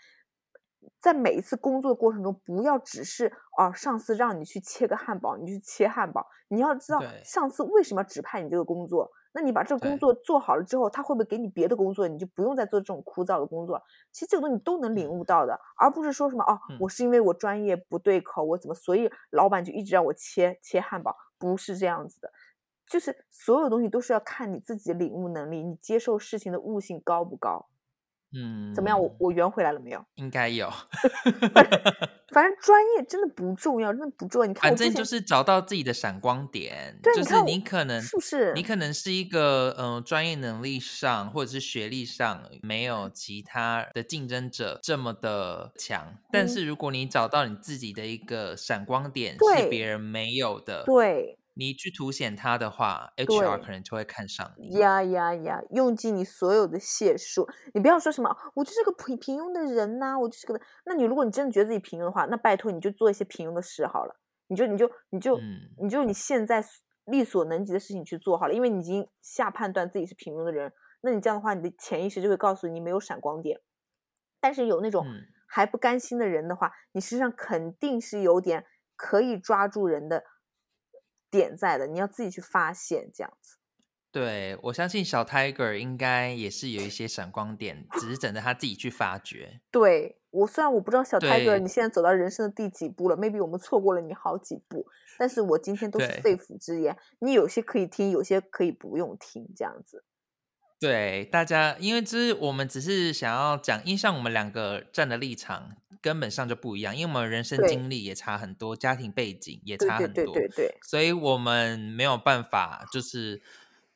[0.99, 9.11] 在每一次工作过程中，不要只是啊、上司让你去切个汉堡，你去切汉堡，你要知道上司为什么要指派你这个工作。
[9.33, 12.09] 那你把这个工作做好了之后，他会不会给你别的工作？
[12.09, 13.81] 你就不用再做这种枯燥的工作。
[14.13, 22.31] 其实这个东西都能领悟到的，而不是说什么哦，嗯我是因为我专业不对口，我怎么所以老板就一直让我切切汉堡，不是这样子的。
[22.87, 27.70] 就是所有东西都是要看你自己的领悟能力，你接受事情的悟性高不高。
[28.33, 29.01] 嗯，怎么样？
[29.01, 30.05] 我我圆回来了没有？
[30.15, 30.71] 应该有，
[32.33, 34.55] 反正专业真的不重要，真的不重要。
[34.55, 36.97] 反正就是找到自己的闪光点。
[37.03, 54.79] 就是你可能是不是你可能是一个嗯、呃专业能力上或者是学历上没有其他的竞争者这么的强，但嗯是如果你找到你自己的一个闪光点是别人没有的，对你去凸显它的话，HR 可能就会看上你。
[54.79, 55.61] 呀呀呀！
[55.73, 60.59] 用尽你所有的解数，你不要说什么，我就是个平平庸的人呐，我就是个。
[60.87, 64.19] 那你如果你真的觉得自己平庸的话，那拜托你就做一些平庸的事好了。
[64.47, 65.39] 你就你就你就
[65.83, 66.65] 你就你现在
[67.05, 73.61] 力所能及的事情去做好了，因为你已经下判断自己是平庸的人，那你这样的话，你的潜意识就会告诉你没有闪光点。
[74.41, 75.05] 但是有那种
[75.47, 78.65] 还不甘心的人的话，你身上肯定是有点
[78.97, 80.25] 可以抓住人的
[81.31, 83.57] 点在的，你要自己去发现这样子。
[84.13, 89.61] 对，我相信小 Tiger 应该也是有一些闪光点，只是等着他自己去发掘。
[89.71, 94.85] 对我虽然我不知道小 Tiger 你现在走到人生的第几步了，maybe 我们错过了你好几步，
[95.17, 100.05] 但是我今天都是肺腑之言，你有些可以听，有些可以不用听，这样子。
[100.81, 113.43] 对大家，因为这是我们只是想要讲，因为像我们两个站的立场根本上就不一样，因为我们人生经历也差很多，家庭背景也差很多，对对对，所以我们没有办法就是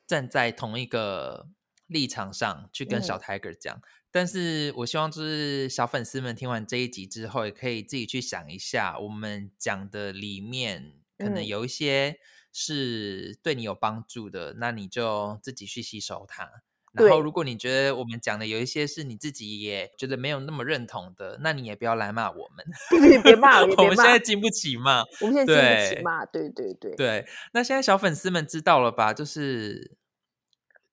[0.07, 1.49] 站在同一个
[1.87, 3.81] 立场上去跟小 Tiger 讲。
[4.11, 12.21] 但是我希望就是小粉丝们听完这一集之后，也可以自己去想一下，我们讲的里面可能有一些
[12.53, 16.63] 是对你有帮助的，那你就自己去吸收它。
[16.95, 22.65] 然后，如果你觉得我们讲的有一些是你自己也觉得没有那么认同的，那你也不要来骂我们。
[23.01, 25.03] 别别骂， 我们现在经不起骂。
[25.21, 26.95] 我们现在经不起骂，对对对。
[26.95, 29.13] 对，那现在小粉丝们知道了吧？
[29.13, 29.97] 就是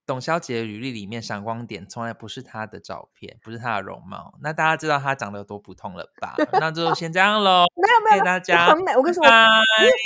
[0.06, 4.34] 董小姐履历里面闪光点从来不是她的照片，不是她的容貌。
[4.42, 6.36] 那大家知道她长得有多普通了吧？
[6.54, 7.66] 那就先这样喽。
[7.78, 8.96] 没有没有，大家很美。
[8.96, 9.24] 我跟你说，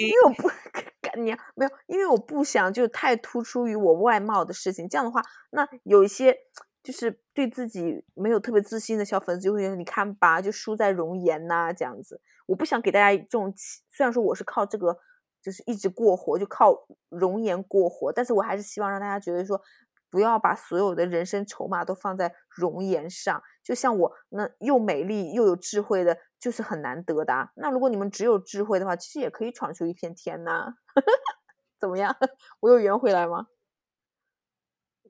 [0.02, 0.52] 因为我不。
[1.16, 4.88] 你没有，因为我不想就太突出于我外貌的事情。
[4.88, 6.38] 这样的话，那有一些
[6.84, 12.22] 就是对自己没有特别自信的小粉丝就会觉得，你看吧，就输在容颜呐，这样子。
[12.46, 13.54] 我不想给大家这种，
[13.90, 14.98] 虽然说我是靠这个
[15.42, 19.62] 就是一直过活，就靠容颜过活，但是我还是希望让大家觉得说。
[20.10, 27.50] 不要把所有的人生筹码都放在容颜上，就像我那又美丽又有智慧的，就是很难得的啊。
[27.56, 30.76] 那如果你们只有智慧的话，其实也可以闯出一片天呐。
[31.80, 32.16] 怎么样？
[32.62, 33.48] 我有圆回来吗？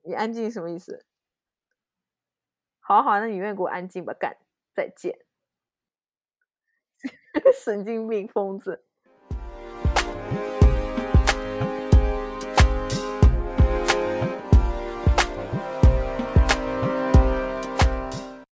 [0.04, 1.04] 你安静什么意思？
[2.80, 4.14] 好好，那你愿意给我安静吧？
[4.14, 4.36] 干，
[4.74, 5.18] 再见。
[7.64, 8.85] 神经病疯子。